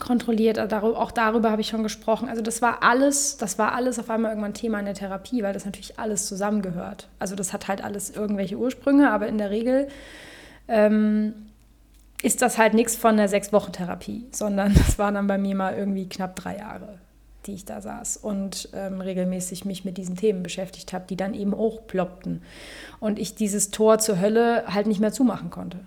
kontrolliert. 0.00 0.58
Also 0.58 0.96
auch 0.96 1.10
darüber 1.10 1.50
habe 1.50 1.60
ich 1.60 1.68
schon 1.68 1.82
gesprochen. 1.82 2.28
Also 2.28 2.42
das 2.42 2.62
war 2.62 2.82
alles, 2.82 3.36
das 3.36 3.58
war 3.58 3.72
alles 3.72 3.98
auf 3.98 4.10
einmal 4.10 4.32
irgendwann 4.32 4.54
Thema 4.54 4.78
in 4.78 4.84
der 4.84 4.94
Therapie, 4.94 5.42
weil 5.42 5.54
das 5.54 5.64
natürlich 5.64 5.98
alles 5.98 6.26
zusammengehört. 6.26 7.08
Also 7.18 7.34
das 7.34 7.52
hat 7.52 7.68
halt 7.68 7.82
alles 7.82 8.10
irgendwelche 8.10 8.56
Ursprünge, 8.56 9.10
aber 9.10 9.28
in 9.28 9.38
der 9.38 9.50
Regel 9.50 9.88
ähm, 10.68 11.34
ist 12.22 12.42
das 12.42 12.58
halt 12.58 12.74
nichts 12.74 12.96
von 12.96 13.16
der 13.16 13.28
Sechs-Wochen-Therapie, 13.28 14.26
sondern 14.30 14.74
das 14.86 14.98
waren 14.98 15.14
dann 15.14 15.26
bei 15.26 15.38
mir 15.38 15.54
mal 15.54 15.74
irgendwie 15.74 16.08
knapp 16.08 16.36
drei 16.36 16.58
Jahre, 16.58 16.98
die 17.46 17.54
ich 17.54 17.64
da 17.64 17.80
saß 17.80 18.18
und 18.18 18.68
ähm, 18.74 19.00
regelmäßig 19.00 19.64
mich 19.64 19.84
mit 19.84 19.96
diesen 19.96 20.16
Themen 20.16 20.42
beschäftigt 20.42 20.92
habe, 20.92 21.06
die 21.08 21.16
dann 21.16 21.32
eben 21.34 21.54
hochploppten 21.54 22.42
und 23.00 23.18
ich 23.18 23.34
dieses 23.34 23.70
Tor 23.70 23.98
zur 23.98 24.20
Hölle 24.20 24.64
halt 24.68 24.86
nicht 24.86 25.00
mehr 25.00 25.12
zumachen 25.12 25.50
konnte 25.50 25.78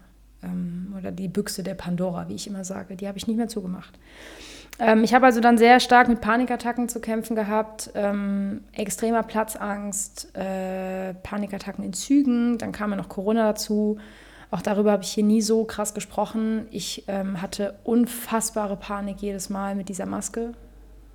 ähm, 0.43 0.93
oder 0.97 1.11
die 1.11 1.27
Büchse 1.27 1.63
der 1.63 1.75
Pandora, 1.75 2.27
wie 2.29 2.35
ich 2.35 2.47
immer 2.47 2.63
sage, 2.63 2.95
die 2.95 3.07
habe 3.07 3.17
ich 3.17 3.27
nicht 3.27 3.37
mehr 3.37 3.47
zugemacht. 3.47 3.97
Ähm, 4.79 5.03
ich 5.03 5.13
habe 5.13 5.25
also 5.25 5.41
dann 5.41 5.57
sehr 5.57 5.79
stark 5.79 6.07
mit 6.07 6.21
Panikattacken 6.21 6.89
zu 6.89 6.99
kämpfen 6.99 7.35
gehabt, 7.35 7.91
ähm, 7.95 8.61
extremer 8.73 9.23
Platzangst, 9.23 10.35
äh, 10.35 11.13
Panikattacken 11.13 11.83
in 11.83 11.93
Zügen, 11.93 12.57
dann 12.57 12.71
kam 12.71 12.91
ja 12.91 12.97
noch 12.97 13.09
Corona 13.09 13.47
dazu. 13.47 13.97
Auch 14.49 14.61
darüber 14.61 14.91
habe 14.91 15.03
ich 15.03 15.11
hier 15.11 15.23
nie 15.23 15.41
so 15.41 15.63
krass 15.63 15.93
gesprochen. 15.93 16.67
Ich 16.71 17.05
ähm, 17.07 17.41
hatte 17.41 17.75
unfassbare 17.83 18.75
Panik 18.75 19.21
jedes 19.21 19.49
Mal 19.49 19.75
mit 19.75 19.87
dieser 19.87 20.05
Maske. 20.05 20.53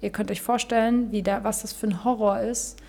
Ihr 0.01 0.11
könnt 0.11 0.31
euch 0.31 0.41
vorstellen, 0.41 1.13
wie 1.13 1.23
da, 1.23 1.45
was 1.45 1.63
das 1.63 1.73
für 1.73 1.87
ein 1.87 2.05
Horror 2.05 2.41
ist 2.41 2.81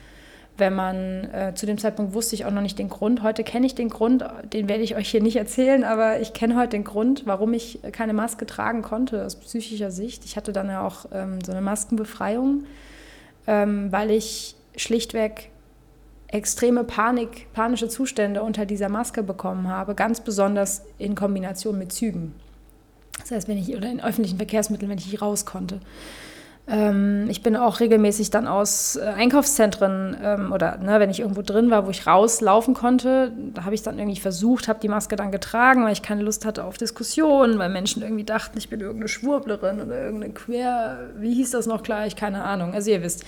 wenn 0.57 0.73
man 0.73 1.25
äh, 1.25 1.53
zu 1.55 1.65
dem 1.65 1.77
Zeitpunkt 1.77 2.13
wusste 2.13 2.35
ich 2.35 2.45
auch 2.45 2.51
noch 2.51 2.61
nicht 2.61 2.79
den 2.79 2.89
Grund. 2.89 3.23
Heute 3.23 3.43
kenne 3.43 3.65
ich 3.65 3.75
den 3.75 3.89
Grund, 3.89 4.25
den 4.53 4.67
werde 4.67 4.83
ich 4.83 4.95
euch 4.95 5.09
hier 5.09 5.21
nicht 5.21 5.35
erzählen, 5.35 5.83
aber 5.83 6.19
ich 6.19 6.33
kenne 6.33 6.55
heute 6.55 6.69
den 6.69 6.83
Grund, 6.83 7.23
warum 7.25 7.53
ich 7.53 7.79
keine 7.91 8.13
Maske 8.13 8.45
tragen 8.45 8.81
konnte 8.81 9.25
aus 9.25 9.35
psychischer 9.35 9.91
Sicht. 9.91 10.25
Ich 10.25 10.35
hatte 10.35 10.51
dann 10.51 10.67
ja 10.67 10.85
auch 10.85 11.05
ähm, 11.11 11.39
so 11.45 11.51
eine 11.51 11.61
Maskenbefreiung, 11.61 12.65
ähm, 13.45 13.91
weil 13.91 14.11
ich 14.11 14.55
schlichtweg 14.75 15.49
extreme 16.27 16.83
Panik, 16.83 17.51
panische 17.53 17.87
Zustände 17.87 18.43
unter 18.43 18.65
dieser 18.65 18.89
Maske 18.89 19.23
bekommen 19.23 19.69
habe, 19.69 19.95
ganz 19.95 20.19
besonders 20.19 20.83
in 20.97 21.15
Kombination 21.15 21.77
mit 21.77 21.93
Zügen. 21.93 22.35
Das 23.19 23.31
heißt, 23.31 23.47
wenn 23.47 23.57
ich, 23.57 23.75
oder 23.75 23.89
in 23.89 24.01
öffentlichen 24.01 24.37
Verkehrsmitteln, 24.37 24.89
wenn 24.89 24.97
ich 24.97 25.07
nicht 25.07 25.21
raus 25.21 25.45
konnte. 25.45 25.79
Ähm, 26.69 27.27
ich 27.29 27.43
bin 27.43 27.55
auch 27.55 27.79
regelmäßig 27.79 28.29
dann 28.29 28.45
aus 28.45 28.97
äh, 28.97 29.05
Einkaufszentren 29.05 30.17
ähm, 30.21 30.51
oder 30.51 30.77
ne, 30.77 30.99
wenn 30.99 31.09
ich 31.09 31.21
irgendwo 31.21 31.41
drin 31.41 31.71
war, 31.71 31.85
wo 31.85 31.91
ich 31.91 32.05
rauslaufen 32.05 32.73
konnte, 32.73 33.31
da 33.53 33.63
habe 33.63 33.73
ich 33.73 33.83
dann 33.83 33.97
irgendwie 33.97 34.19
versucht, 34.19 34.67
habe 34.67 34.79
die 34.81 34.89
Maske 34.89 35.15
dann 35.15 35.31
getragen, 35.31 35.85
weil 35.85 35.93
ich 35.93 36.01
keine 36.01 36.23
Lust 36.23 36.43
hatte 36.43 36.65
auf 36.65 36.77
Diskussionen, 36.77 37.57
weil 37.57 37.69
Menschen 37.69 38.01
irgendwie 38.01 38.25
dachten, 38.25 38.57
ich 38.57 38.69
bin 38.69 38.81
irgendeine 38.81 39.07
Schwurblerin 39.07 39.79
oder 39.79 40.03
irgendeine 40.03 40.33
Queer, 40.33 41.11
wie 41.17 41.35
hieß 41.35 41.51
das 41.51 41.67
noch 41.67 41.83
gleich, 41.83 42.17
keine 42.17 42.43
Ahnung. 42.43 42.73
Also 42.73 42.91
ihr 42.91 43.01
wisst, 43.01 43.23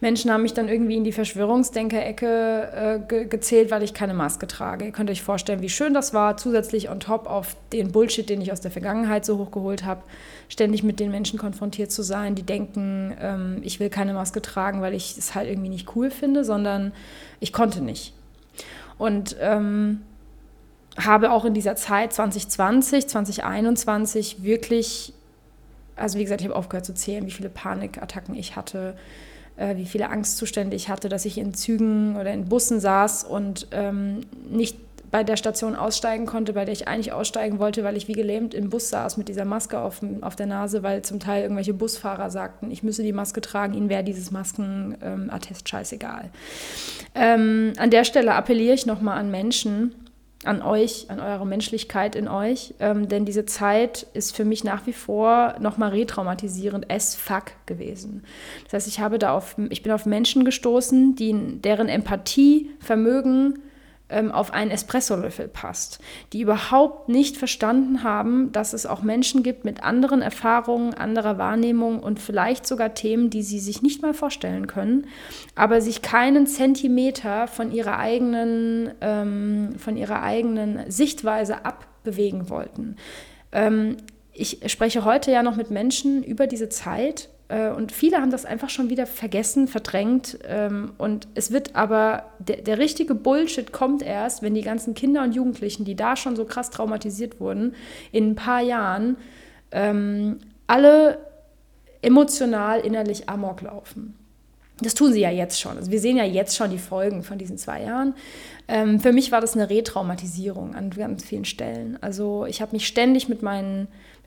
Menschen 0.00 0.30
haben 0.30 0.42
mich 0.42 0.54
dann 0.54 0.68
irgendwie 0.68 0.96
in 0.96 1.02
die 1.02 1.12
Verschwörungsdenker-Ecke 1.12 2.70
äh, 2.72 2.98
ge 3.08 3.24
gezählt, 3.24 3.72
weil 3.72 3.82
ich 3.82 3.92
keine 3.92 4.14
Maske 4.14 4.46
trage. 4.46 4.84
Ihr 4.84 4.92
könnt 4.92 5.10
euch 5.10 5.22
vorstellen, 5.22 5.62
wie 5.62 5.68
schön 5.68 5.94
das 5.94 6.14
war, 6.14 6.36
zusätzlich 6.36 6.90
on 6.90 7.00
top 7.00 7.26
auf 7.26 7.56
den 7.72 7.90
Bullshit, 7.90 8.28
den 8.28 8.40
ich 8.40 8.52
aus 8.52 8.60
der 8.60 8.70
Vergangenheit 8.70 9.24
so 9.24 9.38
hochgeholt 9.38 9.84
habe 9.84 10.02
ständig 10.48 10.82
mit 10.82 11.00
den 11.00 11.10
Menschen 11.10 11.38
konfrontiert 11.38 11.90
zu 11.90 12.02
sein, 12.02 12.34
die 12.34 12.42
denken, 12.42 13.14
ähm, 13.20 13.58
ich 13.62 13.80
will 13.80 13.90
keine 13.90 14.14
Maske 14.14 14.42
tragen, 14.42 14.80
weil 14.82 14.94
ich 14.94 15.16
es 15.16 15.34
halt 15.34 15.48
irgendwie 15.48 15.68
nicht 15.68 15.96
cool 15.96 16.10
finde, 16.10 16.44
sondern 16.44 16.92
ich 17.40 17.52
konnte 17.52 17.80
nicht. 17.80 18.14
Und 18.98 19.36
ähm, 19.40 20.02
habe 20.96 21.32
auch 21.32 21.44
in 21.44 21.54
dieser 21.54 21.76
Zeit 21.76 22.12
2020, 22.12 23.08
2021 23.08 24.42
wirklich, 24.42 25.12
also 25.96 26.18
wie 26.18 26.22
gesagt, 26.22 26.40
ich 26.40 26.46
habe 26.46 26.56
aufgehört 26.56 26.86
zu 26.86 26.94
zählen, 26.94 27.26
wie 27.26 27.32
viele 27.32 27.48
Panikattacken 27.48 28.34
ich 28.34 28.54
hatte, 28.54 28.96
äh, 29.56 29.76
wie 29.76 29.86
viele 29.86 30.08
Angstzustände 30.08 30.76
ich 30.76 30.88
hatte, 30.88 31.08
dass 31.08 31.24
ich 31.24 31.38
in 31.38 31.54
Zügen 31.54 32.16
oder 32.16 32.32
in 32.32 32.48
Bussen 32.48 32.80
saß 32.80 33.24
und 33.24 33.68
ähm, 33.72 34.20
nicht 34.48 34.78
bei 35.14 35.22
der 35.22 35.36
Station 35.36 35.76
aussteigen 35.76 36.26
konnte, 36.26 36.54
bei 36.54 36.64
der 36.64 36.72
ich 36.72 36.88
eigentlich 36.88 37.12
aussteigen 37.12 37.60
wollte, 37.60 37.84
weil 37.84 37.96
ich 37.96 38.08
wie 38.08 38.14
gelähmt 38.14 38.52
im 38.52 38.68
Bus 38.68 38.88
saß 38.88 39.16
mit 39.16 39.28
dieser 39.28 39.44
Maske 39.44 39.78
auf, 39.78 40.00
auf 40.22 40.34
der 40.34 40.46
Nase, 40.46 40.82
weil 40.82 41.02
zum 41.02 41.20
Teil 41.20 41.42
irgendwelche 41.42 41.72
Busfahrer 41.72 42.30
sagten, 42.30 42.72
ich 42.72 42.82
müsse 42.82 43.04
die 43.04 43.12
Maske 43.12 43.40
tragen, 43.40 43.74
ihnen 43.74 43.88
wäre 43.88 44.02
dieses 44.02 44.32
Maskenattest 44.32 45.68
scheißegal. 45.68 46.30
Ähm, 47.14 47.74
an 47.76 47.90
der 47.90 48.02
Stelle 48.02 48.34
appelliere 48.34 48.74
ich 48.74 48.86
nochmal 48.86 49.16
an 49.16 49.30
Menschen, 49.30 49.94
an 50.42 50.62
euch, 50.62 51.06
an 51.10 51.20
eure 51.20 51.46
Menschlichkeit 51.46 52.16
in 52.16 52.26
euch, 52.26 52.74
ähm, 52.80 53.08
denn 53.08 53.24
diese 53.24 53.46
Zeit 53.46 54.08
ist 54.14 54.34
für 54.34 54.44
mich 54.44 54.64
nach 54.64 54.84
wie 54.88 54.92
vor 54.92 55.54
nochmal 55.60 55.90
retraumatisierend 55.90 56.90
as 56.90 57.14
fuck 57.14 57.52
gewesen. 57.66 58.24
Das 58.64 58.72
heißt, 58.72 58.88
ich 58.88 58.98
habe 58.98 59.20
da 59.20 59.32
auf, 59.32 59.54
ich 59.70 59.84
bin 59.84 59.92
auf 59.92 60.06
Menschen 60.06 60.44
gestoßen, 60.44 61.14
die, 61.14 61.60
deren 61.60 61.88
Empathievermögen 61.88 63.54
ähm, 63.54 63.63
auf 64.10 64.52
einen 64.52 64.70
Espressolöffel 64.70 65.48
passt, 65.48 65.98
die 66.32 66.42
überhaupt 66.42 67.08
nicht 67.08 67.38
verstanden 67.38 68.02
haben, 68.02 68.52
dass 68.52 68.74
es 68.74 68.84
auch 68.84 69.02
Menschen 69.02 69.42
gibt 69.42 69.64
mit 69.64 69.82
anderen 69.82 70.20
Erfahrungen, 70.20 70.92
anderer 70.92 71.38
Wahrnehmung 71.38 72.00
und 72.00 72.20
vielleicht 72.20 72.66
sogar 72.66 72.94
Themen, 72.94 73.30
die 73.30 73.42
sie 73.42 73.58
sich 73.58 73.80
nicht 73.80 74.02
mal 74.02 74.12
vorstellen 74.12 74.66
können, 74.66 75.06
aber 75.54 75.80
sich 75.80 76.02
keinen 76.02 76.46
Zentimeter 76.46 77.46
von 77.46 77.72
ihrer 77.72 77.98
eigenen, 77.98 78.92
ähm, 79.00 79.74
von 79.78 79.96
ihrer 79.96 80.22
eigenen 80.22 80.90
Sichtweise 80.90 81.64
abbewegen 81.64 82.50
wollten. 82.50 82.96
Ähm, 83.52 83.96
ich 84.34 84.60
spreche 84.66 85.04
heute 85.04 85.30
ja 85.30 85.42
noch 85.42 85.56
mit 85.56 85.70
Menschen 85.70 86.22
über 86.22 86.46
diese 86.46 86.68
Zeit 86.68 87.30
und 87.70 87.92
viele 87.92 88.18
haben 88.18 88.30
das 88.30 88.44
einfach 88.44 88.70
schon 88.70 88.90
wieder 88.90 89.06
vergessen, 89.06 89.68
verdrängt. 89.68 90.38
Ähm, 90.48 90.92
und 90.98 91.28
es 91.34 91.50
wird 91.50 91.76
aber, 91.76 92.24
der, 92.38 92.62
der 92.62 92.78
richtige 92.78 93.14
Bullshit 93.14 93.72
kommt 93.72 94.02
erst, 94.02 94.42
wenn 94.42 94.54
die 94.54 94.62
ganzen 94.62 94.94
Kinder 94.94 95.22
und 95.22 95.34
Jugendlichen, 95.34 95.84
die 95.84 95.94
da 95.94 96.16
schon 96.16 96.36
so 96.36 96.44
krass 96.44 96.70
traumatisiert 96.70 97.40
wurden, 97.40 97.74
in 98.12 98.30
ein 98.30 98.34
paar 98.34 98.62
Jahren 98.62 99.16
ähm, 99.72 100.38
alle 100.66 101.18
emotional, 102.02 102.80
innerlich 102.80 103.28
amok 103.28 103.62
laufen. 103.62 104.14
Das 104.80 104.94
tun 104.94 105.12
sie 105.12 105.20
ja 105.20 105.30
jetzt 105.30 105.60
schon. 105.60 105.76
Also 105.76 105.90
wir 105.90 106.00
sehen 106.00 106.16
ja 106.16 106.24
jetzt 106.24 106.56
schon 106.56 106.70
die 106.70 106.78
Folgen 106.78 107.22
von 107.22 107.38
diesen 107.38 107.58
zwei 107.58 107.82
Jahren. 107.82 108.14
Ähm, 108.66 108.98
für 108.98 109.12
mich 109.12 109.30
war 109.30 109.40
das 109.40 109.54
eine 109.54 109.70
Retraumatisierung 109.70 110.74
an 110.74 110.90
ganz 110.90 111.24
vielen 111.24 111.44
Stellen. 111.44 111.96
Also 112.00 112.46
ich 112.46 112.60
habe 112.60 112.72
mich 112.72 112.86
ständig 112.86 113.28
mit 113.28 113.42
meinen 113.42 113.86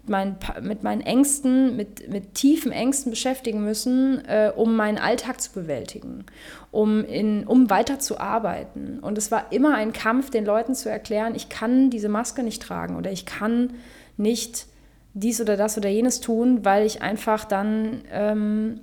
mein, 0.10 0.38
mit 0.62 0.84
meinen 0.84 1.02
Ängsten, 1.02 1.76
mit, 1.76 2.10
mit 2.10 2.36
tiefen 2.36 2.72
Ängsten 2.72 3.12
beschäftigen 3.12 3.64
müssen, 3.64 4.24
äh, 4.26 4.52
um 4.56 4.76
meinen 4.76 4.98
Alltag 4.98 5.42
zu 5.42 5.52
bewältigen, 5.52 6.26
um, 6.72 7.04
in, 7.06 7.46
um 7.46 7.70
weiter 7.70 8.00
zu 8.00 8.20
arbeiten. 8.20 9.00
Und 9.00 9.18
es 9.18 9.32
war 9.32 9.52
immer 9.52 9.76
ein 9.76 9.94
Kampf, 9.94 10.30
den 10.30 10.46
Leuten 10.46 10.76
zu 10.76 10.90
erklären, 10.90 11.36
ich 11.36 11.50
kann 11.50 11.90
diese 11.90 12.10
Maske 12.10 12.44
nicht 12.44 12.62
tragen 12.62 12.96
oder 12.96 13.12
ich 13.12 13.26
kann 13.26 13.74
nicht 14.18 14.68
dies 15.14 15.42
oder 15.42 15.58
das 15.58 15.78
oder 15.78 15.90
jenes 15.90 16.20
tun, 16.20 16.64
weil 16.64 16.86
ich 16.86 17.02
einfach 17.02 17.46
dann 17.46 18.02
ähm, 18.12 18.82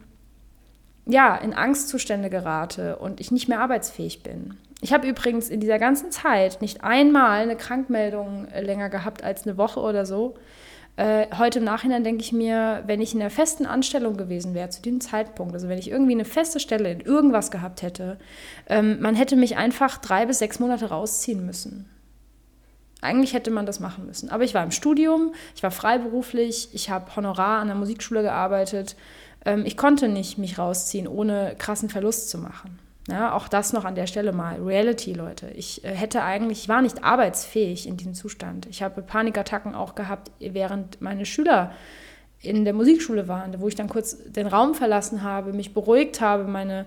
ja, 1.06 1.37
in 1.37 1.54
Angstzustände 1.54 2.30
gerate 2.30 2.96
und 2.96 3.20
ich 3.20 3.30
nicht 3.30 3.48
mehr 3.48 3.60
arbeitsfähig 3.60 4.22
bin. 4.22 4.56
Ich 4.80 4.92
habe 4.92 5.06
übrigens 5.06 5.48
in 5.48 5.60
dieser 5.60 5.78
ganzen 5.78 6.10
Zeit 6.10 6.60
nicht 6.60 6.84
einmal 6.84 7.40
eine 7.40 7.56
Krankmeldung 7.56 8.46
äh, 8.48 8.60
länger 8.60 8.90
gehabt 8.90 9.22
als 9.22 9.46
eine 9.46 9.56
Woche 9.56 9.80
oder 9.80 10.04
so. 10.04 10.34
Äh, 10.96 11.26
heute 11.37 11.59
im 11.59 11.64
Nachhinein 11.64 12.04
denke 12.04 12.22
ich 12.22 12.33
mir, 12.33 12.85
wenn 12.87 13.00
ich 13.00 13.14
in 13.14 13.20
einer 13.20 13.30
festen 13.30 13.66
Anstellung 13.66 14.16
gewesen 14.16 14.54
wäre 14.54 14.68
zu 14.68 14.80
diesem 14.80 15.00
Zeitpunkt, 15.00 15.52
also 15.54 15.68
wenn 15.68 15.78
ich 15.78 15.90
irgendwie 15.90 16.12
eine 16.12 16.24
feste 16.24 16.61
Stelle 16.61 16.90
in 16.92 17.00
irgendwas 17.00 17.50
gehabt 17.50 17.83
hätte, 17.83 18.18
ähm, 18.68 19.00
man 19.00 19.16
hätte 19.16 19.35
mich 19.35 19.57
einfach 19.57 19.98
drei 19.98 20.24
bis 20.26 20.38
sechs 20.38 20.61
Monate 20.61 20.90
rausziehen 20.90 21.44
müssen. 21.44 21.88
Eigentlich 23.00 23.35
hätte 23.35 23.50
man 23.50 23.66
das 23.66 23.80
machen 23.80 24.07
müssen. 24.07 24.30
Aber 24.30 24.44
ich 24.44 24.54
war 24.54 24.62
im 24.62 24.70
Studium, 24.70 25.35
ich 25.57 25.62
war 25.62 25.72
freiberuflich, 25.72 26.70
ich 26.72 26.90
habe 26.90 27.14
Honorar 27.16 27.61
an 27.61 27.66
der 27.66 27.76
Musikschule 27.76 28.22
gearbeitet. 28.22 28.94
Ähm, 29.44 29.66
ich 29.66 29.76
konnte 29.76 30.09
nicht 30.09 30.38
mich 30.38 30.59
rausziehen, 30.59 31.09
ohne 31.09 31.57
krassen 31.59 31.90
Verlust 31.90 32.30
zu 32.30 32.38
machen. 32.38 32.78
Ja, 33.09 33.35
auch 33.35 33.49
das 33.49 33.75
noch 33.75 33.85
an 33.85 33.95
der 33.95 34.07
Stelle 34.07 34.33
mal. 34.33 34.62
Reality, 34.62 35.12
Leute. 35.12 35.49
Ich 35.51 35.85
äh, 35.85 35.88
hätte 35.88 36.23
eigentlich, 36.23 36.62
ich 36.62 36.69
war 36.69 36.81
nicht 36.81 37.05
arbeitsfähig 37.05 37.87
in 37.87 37.97
diesem 37.99 38.14
Zustand. 38.14 38.67
Ich 38.67 38.83
habe 38.83 39.03
Panikattacken 39.03 39.75
auch 39.75 39.95
gehabt, 39.95 40.31
während 40.40 41.01
meine 41.03 41.27
Schüler 41.27 41.73
in 42.40 42.64
der 42.64 42.75
Musikschule 42.75 43.27
waren, 43.29 43.61
wo 43.61 43.69
ich 43.69 43.75
dann 43.75 43.88
kurz 43.88 44.19
den 44.25 44.47
Raum 44.47 44.75
verlassen 44.75 45.23
habe, 45.23 45.53
mich 45.53 45.75
beruhigt 45.75 46.21
habe, 46.21 46.45
meine, 46.45 46.87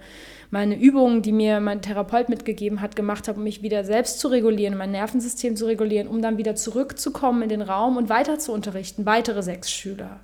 meine 0.51 0.79
Übungen, 0.79 1.21
die 1.21 1.31
mir 1.31 1.59
mein 1.59 1.81
Therapeut 1.81 2.29
mitgegeben 2.29 2.81
hat, 2.81 2.95
gemacht 2.95 3.27
habe, 3.27 3.39
um 3.39 3.43
mich 3.43 3.61
wieder 3.61 3.83
selbst 3.83 4.19
zu 4.19 4.27
regulieren, 4.27 4.77
mein 4.77 4.91
Nervensystem 4.91 5.55
zu 5.55 5.65
regulieren, 5.65 6.07
um 6.07 6.21
dann 6.21 6.37
wieder 6.37 6.55
zurückzukommen 6.55 7.41
in 7.43 7.49
den 7.49 7.61
Raum 7.61 7.97
und 7.97 8.09
weiter 8.09 8.39
zu 8.39 8.53
unterrichten, 8.53 9.05
weitere 9.05 9.41
sechs 9.41 9.71
Schüler. 9.71 10.19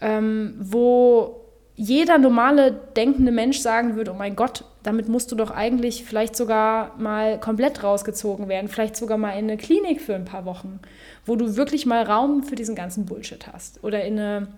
Ähm, 0.00 0.54
wo 0.58 1.39
jeder 1.80 2.18
normale 2.18 2.72
denkende 2.94 3.32
Mensch 3.32 3.58
sagen 3.60 3.96
würde, 3.96 4.10
oh 4.10 4.14
mein 4.14 4.36
Gott, 4.36 4.64
damit 4.82 5.08
musst 5.08 5.32
du 5.32 5.34
doch 5.34 5.50
eigentlich 5.50 6.04
vielleicht 6.04 6.36
sogar 6.36 6.94
mal 6.98 7.40
komplett 7.40 7.82
rausgezogen 7.82 8.48
werden, 8.48 8.68
vielleicht 8.68 8.96
sogar 8.96 9.16
mal 9.16 9.30
in 9.30 9.44
eine 9.44 9.56
Klinik 9.56 10.02
für 10.02 10.14
ein 10.14 10.26
paar 10.26 10.44
Wochen, 10.44 10.80
wo 11.24 11.36
du 11.36 11.56
wirklich 11.56 11.86
mal 11.86 12.02
Raum 12.02 12.42
für 12.42 12.54
diesen 12.54 12.74
ganzen 12.74 13.06
Bullshit 13.06 13.46
hast 13.50 13.82
oder 13.82 14.04
in 14.04 14.18
eine, 14.18 14.48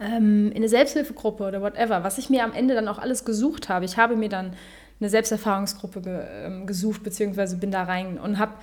ähm, 0.00 0.48
in 0.48 0.56
eine 0.56 0.70
Selbsthilfegruppe 0.70 1.44
oder 1.44 1.60
whatever, 1.60 2.02
was 2.04 2.16
ich 2.16 2.30
mir 2.30 2.42
am 2.42 2.54
Ende 2.54 2.74
dann 2.74 2.88
auch 2.88 2.98
alles 2.98 3.26
gesucht 3.26 3.68
habe. 3.68 3.84
Ich 3.84 3.98
habe 3.98 4.16
mir 4.16 4.30
dann 4.30 4.54
eine 4.98 5.10
Selbsterfahrungsgruppe 5.10 6.00
ge, 6.00 6.20
ähm, 6.42 6.66
gesucht, 6.66 7.02
beziehungsweise 7.02 7.58
bin 7.58 7.70
da 7.70 7.82
rein 7.82 8.18
und 8.18 8.38
habe 8.38 8.54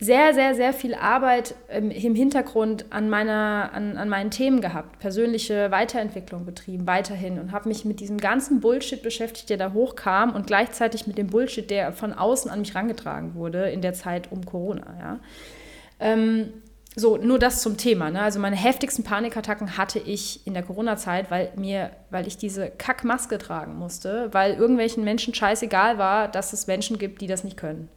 sehr, 0.00 0.34
sehr, 0.34 0.54
sehr 0.54 0.72
viel 0.72 0.94
Arbeit 0.94 1.54
ähm, 1.68 1.90
im 1.90 2.14
Hintergrund 2.16 2.86
an, 2.90 3.08
meiner, 3.08 3.70
an, 3.72 3.96
an 3.96 4.08
meinen 4.08 4.30
Themen 4.30 4.60
gehabt, 4.60 4.98
persönliche 4.98 5.70
Weiterentwicklung 5.70 6.44
betrieben, 6.44 6.86
weiterhin 6.86 7.38
und 7.38 7.52
habe 7.52 7.68
mich 7.68 7.84
mit 7.84 8.00
diesem 8.00 8.18
ganzen 8.18 8.60
Bullshit 8.60 9.02
beschäftigt, 9.02 9.50
der 9.50 9.56
da 9.56 9.72
hochkam 9.72 10.34
und 10.34 10.48
gleichzeitig 10.48 11.06
mit 11.06 11.16
dem 11.16 11.28
Bullshit, 11.28 11.70
der 11.70 11.92
von 11.92 12.12
außen 12.12 12.50
an 12.50 12.60
mich 12.60 12.74
rangetragen 12.74 13.34
wurde 13.34 13.70
in 13.70 13.82
der 13.82 13.94
Zeit 13.94 14.32
um 14.32 14.44
Corona. 14.44 14.96
Ja. 14.98 15.20
Ähm, 16.00 16.52
so, 16.96 17.16
nur 17.16 17.38
das 17.38 17.60
zum 17.60 17.76
Thema. 17.76 18.10
Ne? 18.10 18.20
Also 18.20 18.38
meine 18.38 18.56
heftigsten 18.56 19.04
Panikattacken 19.04 19.76
hatte 19.76 19.98
ich 19.98 20.46
in 20.46 20.54
der 20.54 20.62
Corona-Zeit, 20.62 21.30
weil 21.30 21.52
weil 22.10 22.26
ich 22.26 22.36
diese 22.36 22.70
Kackmaske 22.70 23.38
tragen 23.38 23.76
musste, 23.76 24.28
weil 24.32 24.54
irgendwelchen 24.54 25.02
Menschen 25.02 25.34
scheißegal 25.34 25.98
war, 25.98 26.28
dass 26.28 26.52
es 26.52 26.66
Menschen 26.66 26.98
gibt, 26.98 27.20
die 27.20 27.26
das 27.26 27.42
nicht 27.42 27.56
können. 27.56 27.88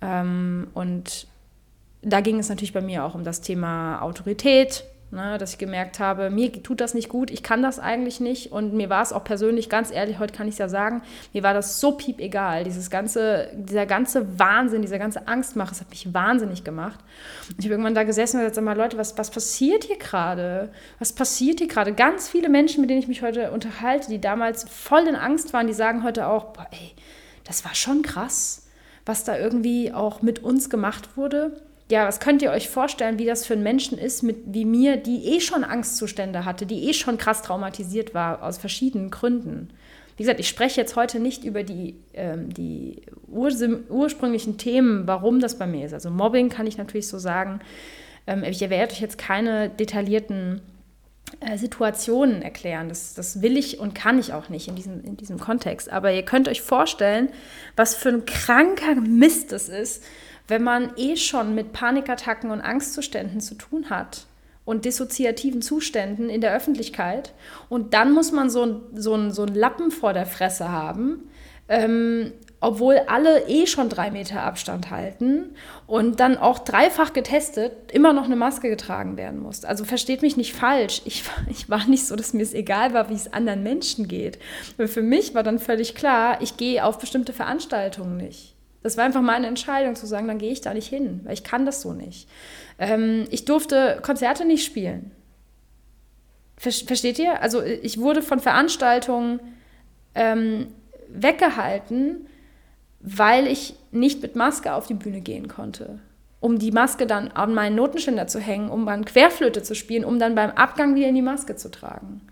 Ähm, 0.00 0.68
und 0.74 1.26
da 2.02 2.20
ging 2.20 2.38
es 2.38 2.48
natürlich 2.48 2.72
bei 2.72 2.80
mir 2.80 3.04
auch 3.04 3.14
um 3.14 3.24
das 3.24 3.40
Thema 3.40 4.00
Autorität, 4.00 4.84
ne, 5.10 5.38
dass 5.38 5.52
ich 5.52 5.58
gemerkt 5.58 5.98
habe, 5.98 6.30
mir 6.30 6.50
tut 6.62 6.80
das 6.80 6.94
nicht 6.94 7.08
gut, 7.08 7.30
ich 7.30 7.42
kann 7.42 7.62
das 7.62 7.78
eigentlich 7.78 8.20
nicht. 8.20 8.52
Und 8.52 8.72
mir 8.74 8.88
war 8.88 9.02
es 9.02 9.12
auch 9.12 9.24
persönlich, 9.24 9.68
ganz 9.68 9.90
ehrlich, 9.90 10.18
heute 10.18 10.34
kann 10.34 10.48
ich 10.48 10.54
es 10.54 10.58
ja 10.58 10.68
sagen, 10.68 11.02
mir 11.32 11.42
war 11.42 11.52
das 11.52 11.80
so 11.80 11.92
piep 11.92 12.20
egal. 12.20 12.64
Dieses 12.64 12.90
ganze, 12.90 13.48
dieser 13.54 13.86
ganze 13.86 14.38
Wahnsinn, 14.38 14.82
dieser 14.82 14.98
ganze 14.98 15.28
Angstmache, 15.28 15.70
das 15.70 15.80
hat 15.80 15.90
mich 15.90 16.12
wahnsinnig 16.14 16.64
gemacht. 16.64 17.00
Ich 17.58 17.64
habe 17.64 17.74
irgendwann 17.74 17.94
da 17.94 18.04
gesessen 18.04 18.40
und 18.40 18.48
gesagt, 18.48 18.76
Leute, 18.78 18.96
was, 18.98 19.18
was 19.18 19.30
passiert 19.30 19.84
hier 19.84 19.98
gerade? 19.98 20.70
Was 20.98 21.12
passiert 21.12 21.58
hier 21.58 21.68
gerade? 21.68 21.92
Ganz 21.92 22.28
viele 22.28 22.48
Menschen, 22.48 22.80
mit 22.80 22.90
denen 22.90 23.00
ich 23.00 23.08
mich 23.08 23.22
heute 23.22 23.50
unterhalte, 23.50 24.08
die 24.08 24.20
damals 24.20 24.64
voll 24.64 25.06
in 25.06 25.16
Angst 25.16 25.52
waren, 25.52 25.66
die 25.66 25.74
sagen 25.74 26.02
heute 26.04 26.28
auch, 26.28 26.52
boah, 26.52 26.66
ey, 26.70 26.92
das 27.44 27.64
war 27.64 27.74
schon 27.74 28.02
krass 28.02 28.59
was 29.06 29.24
da 29.24 29.38
irgendwie 29.38 29.92
auch 29.92 30.22
mit 30.22 30.42
uns 30.42 30.70
gemacht 30.70 31.16
wurde. 31.16 31.60
ja, 31.90 32.06
was 32.06 32.20
könnt 32.20 32.42
ihr 32.42 32.52
euch 32.52 32.68
vorstellen, 32.68 33.18
wie 33.18 33.26
das 33.26 33.44
für 33.44 33.54
einen 33.54 33.62
Menschen 33.62 33.98
ist, 33.98 34.22
mit, 34.22 34.38
wie 34.46 34.64
mir, 34.64 34.96
die 34.96 35.34
eh 35.34 35.40
schon 35.40 35.64
Angstzustände 35.64 36.44
hatte, 36.44 36.66
die 36.66 36.88
eh 36.88 36.92
schon 36.92 37.18
krass 37.18 37.42
traumatisiert 37.42 38.14
war, 38.14 38.42
aus 38.42 38.58
verschiedenen 38.58 39.10
Gründen. 39.10 39.70
Wie 40.16 40.22
gesagt, 40.22 40.38
ich 40.38 40.48
spreche 40.48 40.80
jetzt 40.80 40.96
heute 40.96 41.18
nicht 41.18 41.44
über 41.44 41.62
die, 41.62 41.96
ähm, 42.12 42.52
die 42.52 43.02
ursprünglichen 43.26 44.58
Themen, 44.58 45.06
warum 45.06 45.40
das 45.40 45.58
bei 45.58 45.66
mir 45.66 45.86
ist. 45.86 45.94
Also 45.94 46.10
Mobbing 46.10 46.50
kann 46.50 46.66
ich 46.66 46.76
natürlich 46.76 47.08
so 47.08 47.18
sagen. 47.18 47.60
Ähm, 48.26 48.44
ich 48.44 48.60
werde 48.60 48.92
euch 48.92 49.00
jetzt 49.00 49.16
keine 49.16 49.70
detaillierten 49.70 50.60
äh, 51.40 51.56
Situationen 51.56 52.42
erklären. 52.42 52.88
Das, 52.88 53.14
das 53.14 53.42
will 53.42 53.56
ich 53.56 53.78
und 53.78 53.94
kann 53.94 54.18
ich 54.18 54.32
auch 54.32 54.48
nicht 54.48 54.68
in 54.68 54.76
diesem, 54.76 55.02
in 55.02 55.16
diesem 55.16 55.40
Kontext. 55.40 55.90
Aber 55.90 56.12
ihr 56.12 56.24
könnt 56.24 56.48
euch 56.48 56.60
vorstellen, 56.60 57.30
was 57.76 57.94
für 57.94 58.10
ein 58.10 58.26
kranker 58.26 58.94
Mist 58.96 59.52
es 59.52 59.68
ist, 59.68 60.04
wenn 60.48 60.62
man 60.62 60.92
eh 60.96 61.16
schon 61.16 61.54
mit 61.54 61.72
Panikattacken 61.72 62.50
und 62.50 62.60
Angstzuständen 62.60 63.40
zu 63.40 63.54
tun 63.54 63.88
hat 63.88 64.26
und 64.64 64.84
dissoziativen 64.84 65.62
Zuständen 65.62 66.28
in 66.28 66.40
der 66.40 66.54
Öffentlichkeit 66.54 67.32
und 67.68 67.94
dann 67.94 68.12
muss 68.12 68.32
man 68.32 68.50
so, 68.50 68.82
so, 68.94 69.30
so 69.30 69.42
einen 69.42 69.54
Lappen 69.54 69.90
vor 69.90 70.12
der 70.12 70.26
Fresse 70.26 70.70
haben, 70.70 71.30
ähm, 71.68 72.32
obwohl 72.60 73.00
alle 73.06 73.48
eh 73.48 73.66
schon 73.66 73.88
drei 73.88 74.10
Meter 74.10 74.42
Abstand 74.42 74.90
halten 74.90 75.56
und 75.86 76.20
dann 76.20 76.36
auch 76.36 76.58
dreifach 76.58 77.14
getestet 77.14 77.72
immer 77.90 78.12
noch 78.12 78.24
eine 78.24 78.36
Maske 78.36 78.68
getragen 78.68 79.16
werden 79.16 79.40
muss. 79.40 79.64
Also 79.64 79.84
versteht 79.84 80.20
mich 80.20 80.36
nicht 80.36 80.54
falsch. 80.54 81.00
Ich, 81.06 81.24
ich 81.50 81.70
war 81.70 81.86
nicht 81.86 82.06
so, 82.06 82.16
dass 82.16 82.34
mir 82.34 82.42
es 82.42 82.52
egal 82.52 82.92
war, 82.92 83.08
wie 83.08 83.14
es 83.14 83.32
anderen 83.32 83.62
Menschen 83.62 84.08
geht. 84.08 84.38
Aber 84.76 84.88
für 84.88 85.02
mich 85.02 85.34
war 85.34 85.42
dann 85.42 85.58
völlig 85.58 85.94
klar, 85.94 86.40
ich 86.42 86.58
gehe 86.58 86.84
auf 86.84 86.98
bestimmte 86.98 87.32
Veranstaltungen 87.32 88.18
nicht. 88.18 88.54
Das 88.82 88.96
war 88.96 89.04
einfach 89.04 89.22
meine 89.22 89.46
Entscheidung 89.46 89.94
zu 89.94 90.06
sagen, 90.06 90.28
dann 90.28 90.38
gehe 90.38 90.52
ich 90.52 90.60
da 90.60 90.72
nicht 90.72 90.88
hin, 90.88 91.20
weil 91.24 91.34
ich 91.34 91.44
kann 91.44 91.66
das 91.66 91.82
so 91.82 91.92
nicht. 91.92 92.28
Ähm, 92.78 93.26
ich 93.30 93.44
durfte 93.44 94.00
Konzerte 94.02 94.44
nicht 94.44 94.64
spielen. 94.64 95.12
Versteht 96.56 97.18
ihr? 97.18 97.40
Also 97.40 97.62
ich 97.62 97.98
wurde 97.98 98.20
von 98.20 98.38
Veranstaltungen 98.38 99.40
ähm, 100.14 100.66
weggehalten, 101.08 102.26
weil 103.00 103.46
ich 103.46 103.74
nicht 103.90 104.22
mit 104.22 104.36
Maske 104.36 104.74
auf 104.74 104.86
die 104.86 104.94
Bühne 104.94 105.20
gehen 105.20 105.48
konnte. 105.48 105.98
Um 106.38 106.58
die 106.58 106.70
Maske 106.70 107.06
dann 107.06 107.28
an 107.28 107.54
meinen 107.54 107.76
Notenständer 107.76 108.26
zu 108.26 108.38
hängen, 108.38 108.70
um 108.70 108.86
dann 108.86 109.04
Querflöte 109.04 109.62
zu 109.62 109.74
spielen, 109.74 110.04
um 110.04 110.18
dann 110.18 110.34
beim 110.34 110.50
Abgang 110.50 110.94
wieder 110.94 111.08
in 111.08 111.14
die 111.14 111.22
Maske 111.22 111.56
zu 111.56 111.70
tragen. 111.70 112.22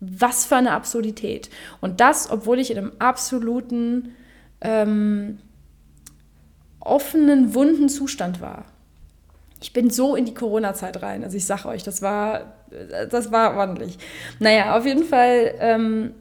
Was 0.00 0.46
für 0.46 0.56
eine 0.56 0.72
Absurdität. 0.72 1.50
Und 1.80 2.00
das, 2.00 2.30
obwohl 2.30 2.58
ich 2.58 2.70
in 2.70 2.78
einem 2.78 2.92
absoluten 2.98 4.14
ähm, 4.60 5.38
offenen, 6.80 7.54
wunden 7.54 7.88
Zustand 7.88 8.40
war. 8.40 8.64
Ich 9.60 9.72
bin 9.72 9.90
so 9.90 10.14
in 10.14 10.24
die 10.24 10.34
Corona-Zeit 10.34 11.02
rein. 11.02 11.24
Also 11.24 11.36
ich 11.36 11.44
sage 11.44 11.68
euch, 11.68 11.82
das 11.82 12.00
war, 12.00 12.54
das 13.10 13.32
war 13.32 13.56
ordentlich. 13.56 13.98
Naja, 14.38 14.76
auf 14.76 14.86
jeden 14.86 15.04
Fall, 15.04 15.54
ähm, 15.58 16.14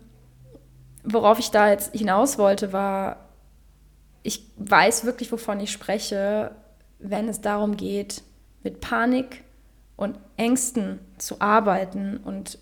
worauf 1.04 1.40
ich 1.40 1.52
da 1.52 1.70
jetzt 1.70 1.94
hinaus 1.96 2.38
wollte, 2.38 2.74
war, 2.74 3.27
ich 4.28 4.44
weiß 4.58 5.06
wirklich, 5.06 5.32
wovon 5.32 5.62
ich 5.62 5.72
spreche, 5.72 6.52
wenn 7.00 7.30
es 7.30 7.40
darum 7.40 7.78
geht, 7.78 8.24
mit 8.62 8.82
Panik 8.82 9.46
und 9.96 10.18
Ängsten 10.36 11.00
zu 11.18 11.40
arbeiten 11.40 12.18
und 12.18 12.60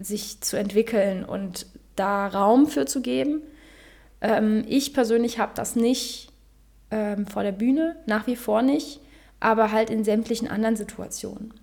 sich 0.00 0.40
zu 0.40 0.56
entwickeln 0.56 1.24
und 1.24 1.66
da 1.94 2.26
Raum 2.26 2.66
für 2.66 2.84
zu 2.86 3.00
geben. 3.00 3.42
Ähm, 4.20 4.64
ich 4.66 4.92
persönlich 4.92 5.38
habe 5.38 5.52
das 5.54 5.76
nicht 5.76 6.32
ähm, 6.90 7.28
vor 7.28 7.44
der 7.44 7.52
Bühne, 7.52 7.94
nach 8.06 8.26
wie 8.26 8.34
vor 8.34 8.62
nicht, 8.62 8.98
aber 9.38 9.70
halt 9.70 9.90
in 9.90 10.02
sämtlichen 10.02 10.48
anderen 10.48 10.74
Situationen. 10.74 11.54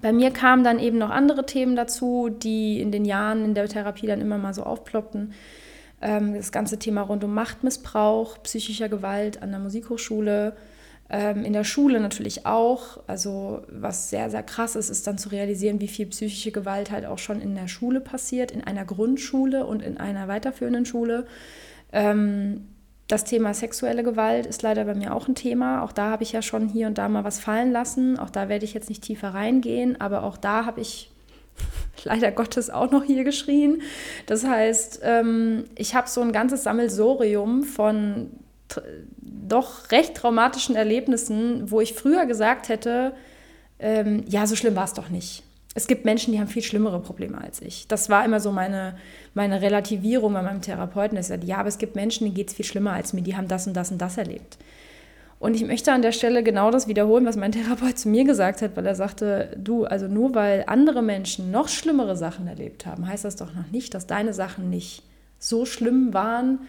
Bei 0.00 0.10
mir 0.14 0.30
kamen 0.30 0.64
dann 0.64 0.78
eben 0.78 0.96
noch 0.96 1.10
andere 1.10 1.44
Themen 1.44 1.76
dazu, 1.76 2.30
die 2.30 2.80
in 2.80 2.92
den 2.92 3.04
Jahren 3.04 3.44
in 3.44 3.52
der 3.52 3.68
Therapie 3.68 4.06
dann 4.06 4.22
immer 4.22 4.38
mal 4.38 4.54
so 4.54 4.62
aufploppten. 4.62 5.34
Ähm, 6.00 6.34
das 6.34 6.52
ganze 6.52 6.78
Thema 6.78 7.02
rund 7.02 7.24
um 7.24 7.34
Machtmissbrauch, 7.34 8.42
psychischer 8.42 8.88
Gewalt 8.88 9.42
an 9.42 9.50
der 9.50 9.60
Musikhochschule, 9.60 10.56
ähm, 11.10 11.44
in 11.44 11.52
der 11.52 11.64
Schule 11.64 12.00
natürlich 12.00 12.46
auch. 12.46 13.00
Also 13.06 13.62
was 13.68 14.10
sehr, 14.10 14.30
sehr 14.30 14.42
krass 14.42 14.76
ist, 14.76 14.90
ist 14.90 15.06
dann 15.06 15.18
zu 15.18 15.30
realisieren, 15.30 15.80
wie 15.80 15.88
viel 15.88 16.06
psychische 16.06 16.52
Gewalt 16.52 16.90
halt 16.90 17.06
auch 17.06 17.18
schon 17.18 17.40
in 17.40 17.54
der 17.54 17.68
Schule 17.68 18.00
passiert, 18.00 18.50
in 18.50 18.62
einer 18.62 18.84
Grundschule 18.84 19.64
und 19.66 19.82
in 19.82 19.96
einer 19.96 20.28
weiterführenden 20.28 20.84
Schule. 20.84 21.26
Ähm, 21.92 22.66
das 23.08 23.24
Thema 23.24 23.54
sexuelle 23.54 24.02
Gewalt 24.02 24.44
ist 24.44 24.60
leider 24.62 24.84
bei 24.84 24.94
mir 24.94 25.14
auch 25.14 25.28
ein 25.28 25.34
Thema. 25.34 25.82
Auch 25.82 25.92
da 25.92 26.10
habe 26.10 26.22
ich 26.22 26.32
ja 26.32 26.42
schon 26.42 26.68
hier 26.68 26.86
und 26.86 26.98
da 26.98 27.08
mal 27.08 27.24
was 27.24 27.40
fallen 27.40 27.72
lassen. 27.72 28.18
Auch 28.18 28.28
da 28.28 28.50
werde 28.50 28.66
ich 28.66 28.74
jetzt 28.74 28.90
nicht 28.90 29.02
tiefer 29.02 29.28
reingehen, 29.28 29.98
aber 29.98 30.24
auch 30.24 30.36
da 30.36 30.66
habe 30.66 30.82
ich 30.82 31.10
leider 32.04 32.30
Gottes 32.32 32.70
auch 32.70 32.90
noch 32.90 33.04
hier 33.04 33.24
geschrien. 33.24 33.82
Das 34.26 34.44
heißt, 34.44 35.00
ähm, 35.02 35.64
ich 35.76 35.94
habe 35.94 36.08
so 36.08 36.20
ein 36.20 36.32
ganzes 36.32 36.64
Sammelsorium 36.64 37.64
von 37.64 38.30
doch 39.20 39.90
recht 39.90 40.14
traumatischen 40.14 40.76
Erlebnissen, 40.76 41.70
wo 41.70 41.80
ich 41.80 41.94
früher 41.94 42.26
gesagt 42.26 42.68
hätte, 42.68 43.14
ähm, 43.78 44.24
ja, 44.28 44.46
so 44.46 44.56
schlimm 44.56 44.76
war 44.76 44.84
es 44.84 44.92
doch 44.92 45.08
nicht 45.08 45.42
es 45.78 45.86
gibt 45.86 46.04
Menschen, 46.04 46.32
die 46.32 46.40
haben 46.40 46.48
viel 46.48 46.62
schlimmere 46.62 47.00
Probleme 47.00 47.40
als 47.40 47.62
ich. 47.62 47.86
Das 47.86 48.10
war 48.10 48.24
immer 48.24 48.40
so 48.40 48.50
meine, 48.50 48.96
meine 49.34 49.62
Relativierung 49.62 50.32
bei 50.32 50.42
meinem 50.42 50.60
Therapeuten. 50.60 51.16
Er 51.16 51.22
sagte, 51.22 51.46
ja, 51.46 51.58
aber 51.58 51.68
es 51.68 51.78
gibt 51.78 51.94
Menschen, 51.94 52.24
denen 52.24 52.34
geht 52.34 52.48
es 52.48 52.54
viel 52.54 52.64
schlimmer 52.64 52.94
als 52.94 53.12
mir, 53.12 53.22
die 53.22 53.36
haben 53.36 53.46
das 53.46 53.68
und 53.68 53.74
das 53.74 53.92
und 53.92 53.98
das 53.98 54.18
erlebt. 54.18 54.58
Und 55.38 55.54
ich 55.54 55.64
möchte 55.64 55.92
an 55.92 56.02
der 56.02 56.12
Stelle 56.12 56.42
genau 56.42 56.70
das 56.70 56.88
wiederholen, 56.88 57.24
was 57.24 57.36
mein 57.36 57.52
Therapeut 57.52 57.98
zu 57.98 58.08
mir 58.08 58.24
gesagt 58.24 58.62
hat, 58.62 58.76
weil 58.76 58.86
er 58.86 58.94
sagte, 58.94 59.56
du, 59.56 59.84
also 59.84 60.08
nur 60.08 60.34
weil 60.34 60.64
andere 60.66 61.02
Menschen 61.02 61.50
noch 61.50 61.68
schlimmere 61.68 62.16
Sachen 62.16 62.46
erlebt 62.46 62.86
haben, 62.86 63.06
heißt 63.06 63.24
das 63.24 63.36
doch 63.36 63.54
noch 63.54 63.70
nicht, 63.70 63.94
dass 63.94 64.06
deine 64.06 64.34
Sachen 64.34 64.70
nicht 64.70 65.02
so 65.38 65.64
schlimm 65.64 66.12
waren, 66.12 66.60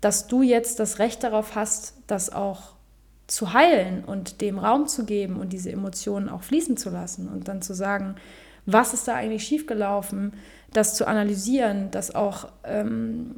dass 0.00 0.26
du 0.26 0.42
jetzt 0.42 0.80
das 0.80 0.98
Recht 0.98 1.22
darauf 1.22 1.54
hast, 1.54 1.94
das 2.06 2.32
auch 2.32 2.74
zu 3.26 3.52
heilen 3.52 4.04
und 4.04 4.40
dem 4.40 4.58
Raum 4.58 4.86
zu 4.86 5.04
geben 5.04 5.36
und 5.36 5.52
diese 5.52 5.72
Emotionen 5.72 6.28
auch 6.28 6.42
fließen 6.42 6.76
zu 6.76 6.90
lassen 6.90 7.28
und 7.28 7.48
dann 7.48 7.62
zu 7.62 7.74
sagen, 7.74 8.16
was 8.66 8.94
ist 8.94 9.08
da 9.08 9.14
eigentlich 9.14 9.44
schiefgelaufen, 9.44 10.32
das 10.72 10.94
zu 10.94 11.06
analysieren, 11.06 11.90
das 11.90 12.14
auch 12.14 12.48
ähm, 12.64 13.36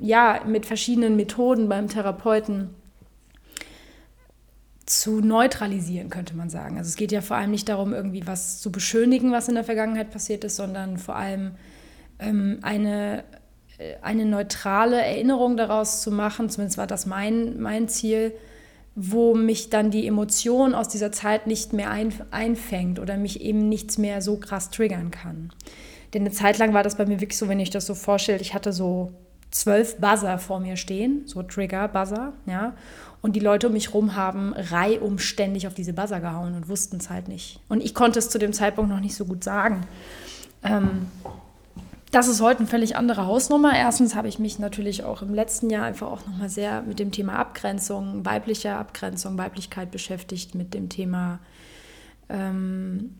ja, 0.00 0.40
mit 0.46 0.66
verschiedenen 0.66 1.16
Methoden 1.16 1.68
beim 1.68 1.88
Therapeuten 1.88 2.70
zu 4.88 5.20
neutralisieren, 5.20 6.08
könnte 6.08 6.34
man 6.34 6.48
sagen. 6.48 6.78
Also 6.78 6.88
es 6.88 6.96
geht 6.96 7.12
ja 7.12 7.20
vor 7.20 7.36
allem 7.36 7.50
nicht 7.50 7.68
darum, 7.68 7.92
irgendwie 7.92 8.26
was 8.26 8.60
zu 8.60 8.72
beschönigen, 8.72 9.32
was 9.32 9.48
in 9.48 9.54
der 9.54 9.64
Vergangenheit 9.64 10.10
passiert 10.10 10.44
ist, 10.44 10.56
sondern 10.56 10.96
vor 10.96 11.16
allem 11.16 11.52
ähm, 12.18 12.60
eine, 12.62 13.24
äh, 13.76 13.96
eine 14.00 14.24
neutrale 14.24 15.00
Erinnerung 15.00 15.58
daraus 15.58 16.00
zu 16.00 16.10
machen. 16.10 16.48
Zumindest 16.48 16.78
war 16.78 16.86
das 16.86 17.04
mein, 17.04 17.60
mein 17.60 17.88
Ziel, 17.88 18.32
wo 18.94 19.34
mich 19.34 19.68
dann 19.68 19.90
die 19.90 20.06
Emotion 20.06 20.74
aus 20.74 20.88
dieser 20.88 21.12
Zeit 21.12 21.46
nicht 21.46 21.74
mehr 21.74 21.90
ein, 21.90 22.12
einfängt 22.30 22.98
oder 22.98 23.18
mich 23.18 23.42
eben 23.42 23.68
nichts 23.68 23.98
mehr 23.98 24.22
so 24.22 24.38
krass 24.38 24.70
triggern 24.70 25.10
kann. 25.10 25.52
Denn 26.14 26.22
eine 26.22 26.30
Zeit 26.30 26.56
lang 26.58 26.72
war 26.72 26.82
das 26.82 26.96
bei 26.96 27.04
mir 27.04 27.20
wirklich 27.20 27.38
so, 27.38 27.48
wenn 27.48 27.60
ich 27.60 27.70
das 27.70 27.84
so 27.84 27.94
vorstelle, 27.94 28.40
ich 28.40 28.54
hatte 28.54 28.72
so 28.72 29.12
zwölf 29.50 29.98
Buzzer 29.98 30.38
vor 30.38 30.60
mir 30.60 30.76
stehen, 30.76 31.22
so 31.26 31.42
Trigger-Buzzer, 31.42 32.32
ja. 32.46 32.74
Und 33.20 33.34
die 33.34 33.40
Leute 33.40 33.66
um 33.66 33.72
mich 33.72 33.88
herum 33.88 34.14
haben 34.14 34.54
reihumständig 34.54 35.66
auf 35.66 35.74
diese 35.74 35.92
Buzzer 35.92 36.20
gehauen 36.20 36.54
und 36.54 36.68
wussten 36.68 36.98
es 36.98 37.10
halt 37.10 37.28
nicht. 37.28 37.60
Und 37.68 37.82
ich 37.82 37.94
konnte 37.94 38.18
es 38.18 38.30
zu 38.30 38.38
dem 38.38 38.52
Zeitpunkt 38.52 38.90
noch 38.90 39.00
nicht 39.00 39.16
so 39.16 39.24
gut 39.24 39.42
sagen. 39.42 39.86
Ähm, 40.62 41.06
das 42.10 42.28
ist 42.28 42.40
heute 42.40 42.60
eine 42.60 42.68
völlig 42.68 42.96
andere 42.96 43.26
Hausnummer. 43.26 43.76
Erstens 43.76 44.14
habe 44.14 44.28
ich 44.28 44.38
mich 44.38 44.58
natürlich 44.58 45.04
auch 45.04 45.20
im 45.20 45.34
letzten 45.34 45.68
Jahr 45.68 45.84
einfach 45.84 46.06
auch 46.06 46.26
nochmal 46.26 46.48
sehr 46.48 46.82
mit 46.82 46.98
dem 46.98 47.12
Thema 47.12 47.36
Abgrenzung, 47.38 48.24
weiblicher 48.24 48.78
Abgrenzung, 48.78 49.36
Weiblichkeit 49.36 49.90
beschäftigt, 49.90 50.54
mit 50.54 50.72
dem 50.72 50.88
Thema 50.88 51.40
ähm, 52.30 53.16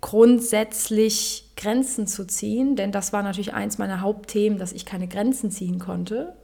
grundsätzlich 0.00 1.50
Grenzen 1.56 2.06
zu 2.08 2.26
ziehen. 2.26 2.74
Denn 2.74 2.92
das 2.92 3.12
war 3.12 3.22
natürlich 3.22 3.54
eins 3.54 3.78
meiner 3.78 4.00
Hauptthemen, 4.00 4.58
dass 4.58 4.72
ich 4.72 4.84
keine 4.84 5.06
Grenzen 5.06 5.50
ziehen 5.50 5.78
konnte. 5.78 6.34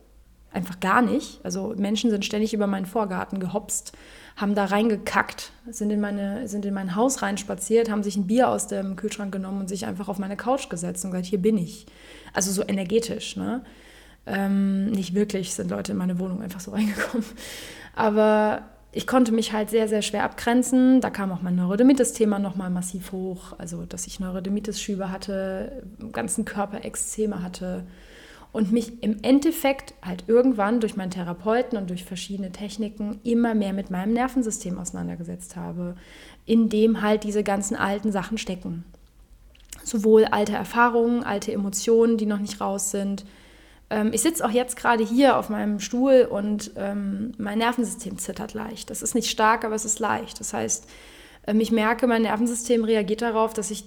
Einfach 0.52 0.80
gar 0.80 1.02
nicht. 1.02 1.40
Also 1.42 1.74
Menschen 1.76 2.10
sind 2.10 2.24
ständig 2.24 2.52
über 2.52 2.66
meinen 2.66 2.86
Vorgarten 2.86 3.40
gehopst 3.40 3.92
haben 4.36 4.54
da 4.54 4.64
reingekackt, 4.64 5.52
sind 5.68 5.90
in, 5.90 6.00
meine, 6.00 6.48
sind 6.48 6.64
in 6.64 6.74
mein 6.74 6.96
Haus 6.96 7.22
reinspaziert, 7.22 7.90
haben 7.90 8.02
sich 8.02 8.16
ein 8.16 8.26
Bier 8.26 8.48
aus 8.48 8.66
dem 8.66 8.96
Kühlschrank 8.96 9.32
genommen 9.32 9.60
und 9.60 9.68
sich 9.68 9.86
einfach 9.86 10.08
auf 10.08 10.18
meine 10.18 10.36
Couch 10.36 10.68
gesetzt 10.68 11.04
und 11.04 11.10
gesagt, 11.10 11.26
hier 11.26 11.40
bin 11.40 11.58
ich. 11.58 11.86
Also 12.32 12.50
so 12.50 12.62
energetisch, 12.66 13.36
ne? 13.36 13.62
Ähm, 14.24 14.86
nicht 14.92 15.14
wirklich 15.14 15.52
sind 15.52 15.70
Leute 15.70 15.92
in 15.92 15.98
meine 15.98 16.18
Wohnung 16.18 16.42
einfach 16.42 16.60
so 16.60 16.70
reingekommen. 16.70 17.26
Aber 17.94 18.62
ich 18.92 19.06
konnte 19.06 19.32
mich 19.32 19.52
halt 19.52 19.68
sehr, 19.68 19.88
sehr 19.88 20.00
schwer 20.00 20.22
abgrenzen. 20.22 21.00
Da 21.00 21.10
kam 21.10 21.32
auch 21.32 21.42
mein 21.42 21.56
Neurodermitis-Thema 21.56 22.38
nochmal 22.38 22.70
massiv 22.70 23.12
hoch. 23.12 23.54
Also, 23.58 23.84
dass 23.84 24.06
ich 24.06 24.20
Neurodermitis-Schübe 24.20 25.10
hatte, 25.10 25.82
ganzen 26.12 26.44
Körper 26.44 26.84
Ekzeme 26.84 27.42
hatte 27.42 27.84
und 28.52 28.70
mich 28.70 29.02
im 29.02 29.18
Endeffekt 29.22 29.94
halt 30.02 30.24
irgendwann 30.26 30.80
durch 30.80 30.96
meinen 30.96 31.10
Therapeuten 31.10 31.78
und 31.78 31.88
durch 31.88 32.04
verschiedene 32.04 32.52
Techniken 32.52 33.18
immer 33.24 33.54
mehr 33.54 33.72
mit 33.72 33.90
meinem 33.90 34.12
Nervensystem 34.12 34.78
auseinandergesetzt 34.78 35.56
habe, 35.56 35.96
in 36.44 36.68
dem 36.68 37.00
halt 37.00 37.24
diese 37.24 37.42
ganzen 37.42 37.76
alten 37.76 38.12
Sachen 38.12 38.36
stecken. 38.36 38.84
Sowohl 39.84 40.26
alte 40.26 40.52
Erfahrungen, 40.52 41.24
alte 41.24 41.52
Emotionen, 41.52 42.18
die 42.18 42.26
noch 42.26 42.38
nicht 42.38 42.60
raus 42.60 42.90
sind. 42.90 43.24
Ähm, 43.88 44.10
ich 44.12 44.20
sitze 44.20 44.44
auch 44.44 44.50
jetzt 44.50 44.76
gerade 44.76 45.02
hier 45.02 45.38
auf 45.38 45.48
meinem 45.48 45.80
Stuhl 45.80 46.28
und 46.30 46.72
ähm, 46.76 47.32
mein 47.38 47.58
Nervensystem 47.58 48.18
zittert 48.18 48.52
leicht. 48.52 48.90
Das 48.90 49.02
ist 49.02 49.14
nicht 49.14 49.30
stark, 49.30 49.64
aber 49.64 49.74
es 49.74 49.86
ist 49.86 49.98
leicht. 49.98 50.38
Das 50.40 50.52
heißt, 50.52 50.88
ähm, 51.46 51.58
ich 51.58 51.72
merke, 51.72 52.06
mein 52.06 52.22
Nervensystem 52.22 52.84
reagiert 52.84 53.22
darauf, 53.22 53.54
dass 53.54 53.70
ich 53.70 53.84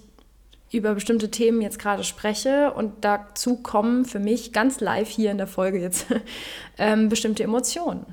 über 0.72 0.94
bestimmte 0.94 1.30
Themen 1.30 1.62
jetzt 1.62 1.78
gerade 1.78 2.04
spreche 2.04 2.72
und 2.72 3.04
dazu 3.04 3.56
kommen 3.56 4.04
für 4.04 4.18
mich 4.18 4.52
ganz 4.52 4.80
live 4.80 5.08
hier 5.08 5.30
in 5.30 5.38
der 5.38 5.46
Folge 5.46 5.78
jetzt 5.78 6.06
ähm, 6.78 7.08
bestimmte 7.08 7.42
Emotionen. 7.42 8.04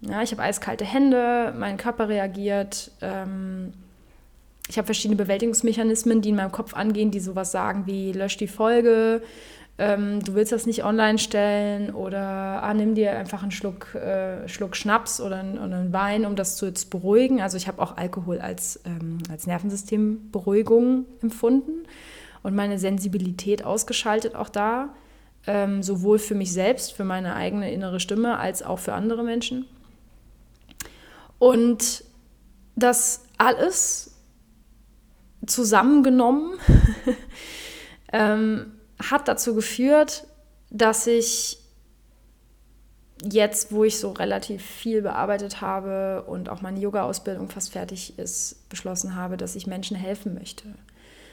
Ja, 0.00 0.22
ich 0.22 0.32
habe 0.32 0.42
eiskalte 0.42 0.84
Hände, 0.84 1.54
mein 1.56 1.76
Körper 1.76 2.08
reagiert. 2.08 2.90
Ähm, 3.00 3.72
ich 4.68 4.76
habe 4.78 4.86
verschiedene 4.86 5.16
Bewältigungsmechanismen, 5.16 6.22
die 6.22 6.30
in 6.30 6.36
meinem 6.36 6.52
Kopf 6.52 6.74
angehen, 6.74 7.10
die 7.10 7.20
sowas 7.20 7.52
sagen 7.52 7.86
wie 7.86 8.12
lösch 8.12 8.36
die 8.36 8.48
Folge, 8.48 9.22
ähm, 9.78 10.22
du 10.22 10.34
willst 10.34 10.52
das 10.52 10.66
nicht 10.66 10.84
online 10.84 11.18
stellen 11.18 11.94
oder 11.94 12.62
ah, 12.62 12.74
nimm 12.74 12.94
dir 12.94 13.16
einfach 13.18 13.42
einen 13.42 13.50
Schluck, 13.50 13.94
äh, 13.94 14.46
Schluck 14.48 14.76
Schnaps 14.76 15.20
oder, 15.20 15.38
einen, 15.38 15.58
oder 15.58 15.76
einen 15.76 15.92
Wein, 15.92 16.26
um 16.26 16.36
das 16.36 16.56
zu 16.56 16.66
jetzt 16.66 16.90
beruhigen. 16.90 17.40
Also 17.40 17.56
ich 17.56 17.68
habe 17.68 17.80
auch 17.80 17.96
Alkohol 17.96 18.40
als, 18.40 18.80
ähm, 18.84 19.18
als 19.30 19.46
Nervensystemberuhigung 19.46 21.06
empfunden 21.22 21.86
und 22.42 22.54
meine 22.54 22.78
Sensibilität 22.78 23.64
ausgeschaltet 23.64 24.34
auch 24.34 24.50
da, 24.50 24.90
ähm, 25.46 25.82
sowohl 25.82 26.18
für 26.18 26.34
mich 26.34 26.52
selbst, 26.52 26.92
für 26.92 27.04
meine 27.04 27.34
eigene 27.34 27.72
innere 27.72 27.98
Stimme, 27.98 28.38
als 28.38 28.62
auch 28.62 28.78
für 28.78 28.92
andere 28.92 29.24
Menschen. 29.24 29.66
Und 31.38 32.04
das 32.76 33.24
alles 33.38 34.16
zusammengenommen 35.46 36.52
ähm, 38.12 38.72
hat 39.10 39.28
dazu 39.28 39.54
geführt, 39.54 40.26
dass 40.70 41.06
ich 41.06 41.58
jetzt, 43.22 43.72
wo 43.72 43.84
ich 43.84 43.98
so 43.98 44.10
relativ 44.10 44.62
viel 44.62 45.02
bearbeitet 45.02 45.60
habe 45.60 46.24
und 46.26 46.48
auch 46.48 46.60
meine 46.60 46.80
Yoga-Ausbildung 46.80 47.48
fast 47.48 47.72
fertig 47.72 48.18
ist, 48.18 48.68
beschlossen 48.68 49.14
habe, 49.14 49.36
dass 49.36 49.54
ich 49.54 49.66
Menschen 49.66 49.96
helfen 49.96 50.34
möchte. 50.34 50.64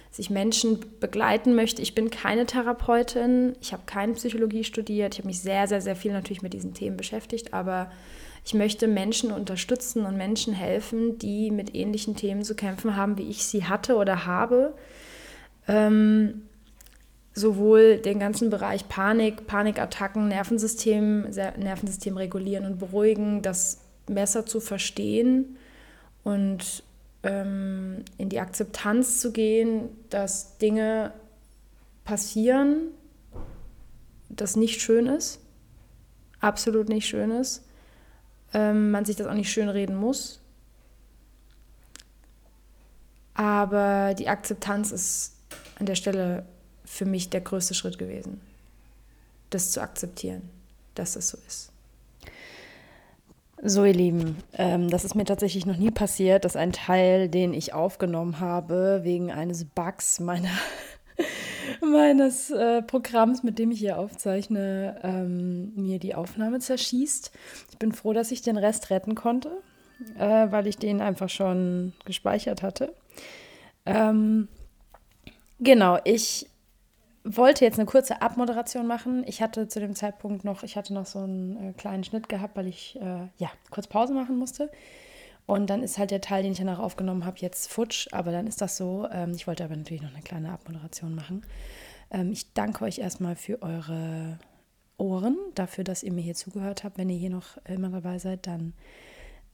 Dass 0.09 0.19
ich 0.19 0.29
Menschen 0.29 0.79
begleiten 0.99 1.55
möchte. 1.55 1.81
Ich 1.81 1.95
bin 1.95 2.09
keine 2.09 2.45
Therapeutin, 2.45 3.55
ich 3.61 3.73
habe 3.73 3.83
keine 3.85 4.13
Psychologie 4.13 4.63
studiert, 4.63 5.15
ich 5.15 5.19
habe 5.19 5.27
mich 5.27 5.41
sehr, 5.41 5.67
sehr, 5.67 5.81
sehr 5.81 5.95
viel 5.95 6.11
natürlich 6.11 6.41
mit 6.41 6.53
diesen 6.53 6.73
Themen 6.73 6.97
beschäftigt, 6.97 7.53
aber 7.53 7.91
ich 8.45 8.53
möchte 8.53 8.87
Menschen 8.87 9.31
unterstützen 9.31 10.05
und 10.05 10.17
Menschen 10.17 10.53
helfen, 10.53 11.17
die 11.19 11.51
mit 11.51 11.75
ähnlichen 11.75 12.15
Themen 12.15 12.43
zu 12.43 12.55
kämpfen 12.55 12.95
haben, 12.95 13.17
wie 13.17 13.29
ich 13.29 13.45
sie 13.45 13.65
hatte 13.65 13.95
oder 13.95 14.25
habe. 14.25 14.75
Ähm, 15.67 16.48
sowohl 17.33 17.97
den 17.97 18.19
ganzen 18.19 18.49
Bereich 18.49 18.87
Panik, 18.89 19.47
Panikattacken, 19.47 20.27
Nervensystem, 20.27 21.29
Nervensystem 21.29 22.17
regulieren 22.17 22.65
und 22.65 22.79
beruhigen, 22.79 23.41
das 23.41 23.81
besser 24.05 24.45
zu 24.45 24.59
verstehen 24.59 25.57
und 26.23 26.83
ähm, 27.23 28.03
in 28.17 28.29
die 28.29 28.39
Akzeptanz 28.39 29.19
zu 29.19 29.31
gehen, 29.31 29.89
dass 30.09 30.57
Dinge 30.57 31.13
passieren, 32.03 32.89
das 34.29 34.55
nicht 34.55 34.81
schön 34.81 35.05
ist, 35.05 35.39
absolut 36.39 36.89
nicht 36.89 37.07
schön 37.07 37.31
ist, 37.31 37.65
ähm, 38.53 38.91
man 38.91 39.05
sich 39.05 39.15
das 39.15 39.27
auch 39.27 39.33
nicht 39.33 39.51
schön 39.51 39.69
reden 39.69 39.95
muss. 39.95 40.39
Aber 43.33 44.13
die 44.15 44.27
Akzeptanz 44.27 44.91
ist 44.91 45.35
an 45.79 45.85
der 45.85 45.95
Stelle 45.95 46.45
für 46.89 47.05
mich 47.05 47.29
der 47.29 47.41
größte 47.41 47.75
Schritt 47.75 47.99
gewesen, 47.99 48.41
das 49.51 49.69
zu 49.69 49.79
akzeptieren, 49.79 50.41
dass 50.95 51.13
das 51.13 51.29
so 51.29 51.37
ist. 51.47 51.71
So, 53.61 53.85
ihr 53.85 53.93
Lieben, 53.93 54.37
ähm, 54.53 54.89
das 54.89 55.05
ist 55.05 55.13
mir 55.13 55.23
tatsächlich 55.23 55.67
noch 55.67 55.77
nie 55.77 55.91
passiert, 55.91 56.45
dass 56.45 56.55
ein 56.55 56.73
Teil, 56.73 57.29
den 57.29 57.53
ich 57.53 57.73
aufgenommen 57.73 58.39
habe, 58.39 59.01
wegen 59.03 59.31
eines 59.31 59.65
Bugs 59.65 60.19
meiner, 60.19 60.49
meines 61.81 62.49
äh, 62.49 62.81
Programms, 62.81 63.43
mit 63.43 63.59
dem 63.59 63.69
ich 63.69 63.79
hier 63.79 63.99
aufzeichne, 63.99 64.99
ähm, 65.03 65.71
mir 65.75 65.99
die 65.99 66.15
Aufnahme 66.15 66.59
zerschießt. 66.59 67.31
Ich 67.69 67.77
bin 67.77 67.91
froh, 67.91 68.13
dass 68.13 68.31
ich 68.31 68.41
den 68.41 68.57
Rest 68.57 68.89
retten 68.89 69.13
konnte, 69.13 69.51
äh, 70.17 70.47
weil 70.49 70.65
ich 70.65 70.77
den 70.77 71.01
einfach 71.01 71.29
schon 71.29 71.93
gespeichert 72.05 72.63
hatte. 72.63 72.93
Ähm, 73.85 74.47
genau, 75.59 75.99
ich 76.03 76.49
wollte 77.23 77.65
jetzt 77.65 77.79
eine 77.79 77.85
kurze 77.85 78.21
Abmoderation 78.21 78.87
machen. 78.87 79.23
Ich 79.27 79.41
hatte 79.41 79.67
zu 79.67 79.79
dem 79.79 79.95
Zeitpunkt 79.95 80.43
noch, 80.43 80.63
ich 80.63 80.75
hatte 80.77 80.93
noch 80.93 81.05
so 81.05 81.19
einen 81.19 81.69
äh, 81.69 81.73
kleinen 81.73 82.03
Schnitt 82.03 82.29
gehabt, 82.29 82.55
weil 82.55 82.67
ich 82.67 82.97
äh, 83.01 83.27
ja 83.37 83.49
kurz 83.71 83.87
Pause 83.87 84.13
machen 84.13 84.37
musste. 84.37 84.71
Und 85.45 85.69
dann 85.69 85.81
ist 85.81 85.97
halt 85.97 86.11
der 86.11 86.21
Teil, 86.21 86.43
den 86.43 86.51
ich 86.51 86.59
danach 86.59 86.79
aufgenommen 86.79 87.25
habe, 87.25 87.37
jetzt 87.39 87.71
futsch. 87.71 88.07
Aber 88.11 88.31
dann 88.31 88.45
ist 88.47 88.61
das 88.61 88.77
so. 88.77 89.07
Ähm, 89.11 89.31
ich 89.35 89.47
wollte 89.47 89.63
aber 89.63 89.75
natürlich 89.75 90.03
noch 90.03 90.13
eine 90.13 90.21
kleine 90.21 90.51
Abmoderation 90.51 91.15
machen. 91.15 91.45
Ähm, 92.11 92.31
ich 92.31 92.53
danke 92.53 92.85
euch 92.85 92.99
erstmal 92.99 93.35
für 93.35 93.61
eure 93.61 94.37
Ohren, 94.97 95.37
dafür, 95.55 95.83
dass 95.83 96.03
ihr 96.03 96.13
mir 96.13 96.21
hier 96.21 96.35
zugehört 96.35 96.83
habt. 96.83 96.97
Wenn 96.97 97.09
ihr 97.09 97.17
hier 97.17 97.29
noch 97.29 97.57
immer 97.65 97.89
dabei 97.89 98.19
seid, 98.19 98.45
dann 98.45 98.73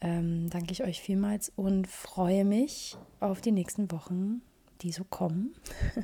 ähm, 0.01 0.49
danke 0.49 0.71
ich 0.71 0.83
euch 0.83 1.01
vielmals 1.01 1.51
und 1.55 1.87
freue 1.87 2.43
mich 2.43 2.97
auf 3.19 3.41
die 3.41 3.51
nächsten 3.51 3.91
Wochen, 3.91 4.41
die 4.81 4.91
so 4.91 5.03
kommen. 5.03 5.55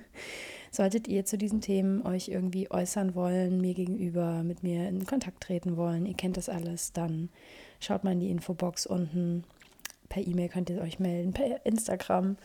Solltet 0.72 1.10
ihr 1.10 1.26
zu 1.26 1.38
diesen 1.38 1.60
Themen 1.60 2.06
euch 2.06 2.30
irgendwie 2.30 2.72
äußern 2.72 3.14
wollen, 3.14 3.60
mir 3.60 3.74
gegenüber, 3.74 4.42
mit 4.42 4.64
mir 4.64 4.88
in 4.88 5.06
Kontakt 5.06 5.44
treten 5.44 5.76
wollen, 5.76 6.06
ihr 6.06 6.16
kennt 6.16 6.38
das 6.38 6.48
alles, 6.48 6.94
dann 6.94 7.30
schaut 7.82 8.06
mal 8.06 8.14
in 8.14 8.22
die 8.22 8.32
Infobox 8.32 8.86
unten. 8.86 9.44
Per 10.08 10.26
E-Mail 10.26 10.50
könnt 10.50 10.70
ihr 10.70 10.82
euch 10.82 11.00
melden, 11.00 11.34
per 11.34 11.66
Instagram. 11.66 12.38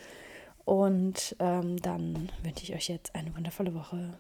Und 0.65 1.37
ähm, 1.39 1.81
dann 1.81 2.29
wünsche 2.43 2.65
ich 2.65 2.75
euch 2.75 2.89
jetzt 2.89 3.15
eine 3.15 3.35
wundervolle 3.37 3.75
Woche. 3.75 4.19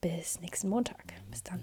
Bis 0.00 0.40
nächsten 0.40 0.68
Montag. 0.68 1.04
Bis 1.30 1.44
dann. 1.44 1.60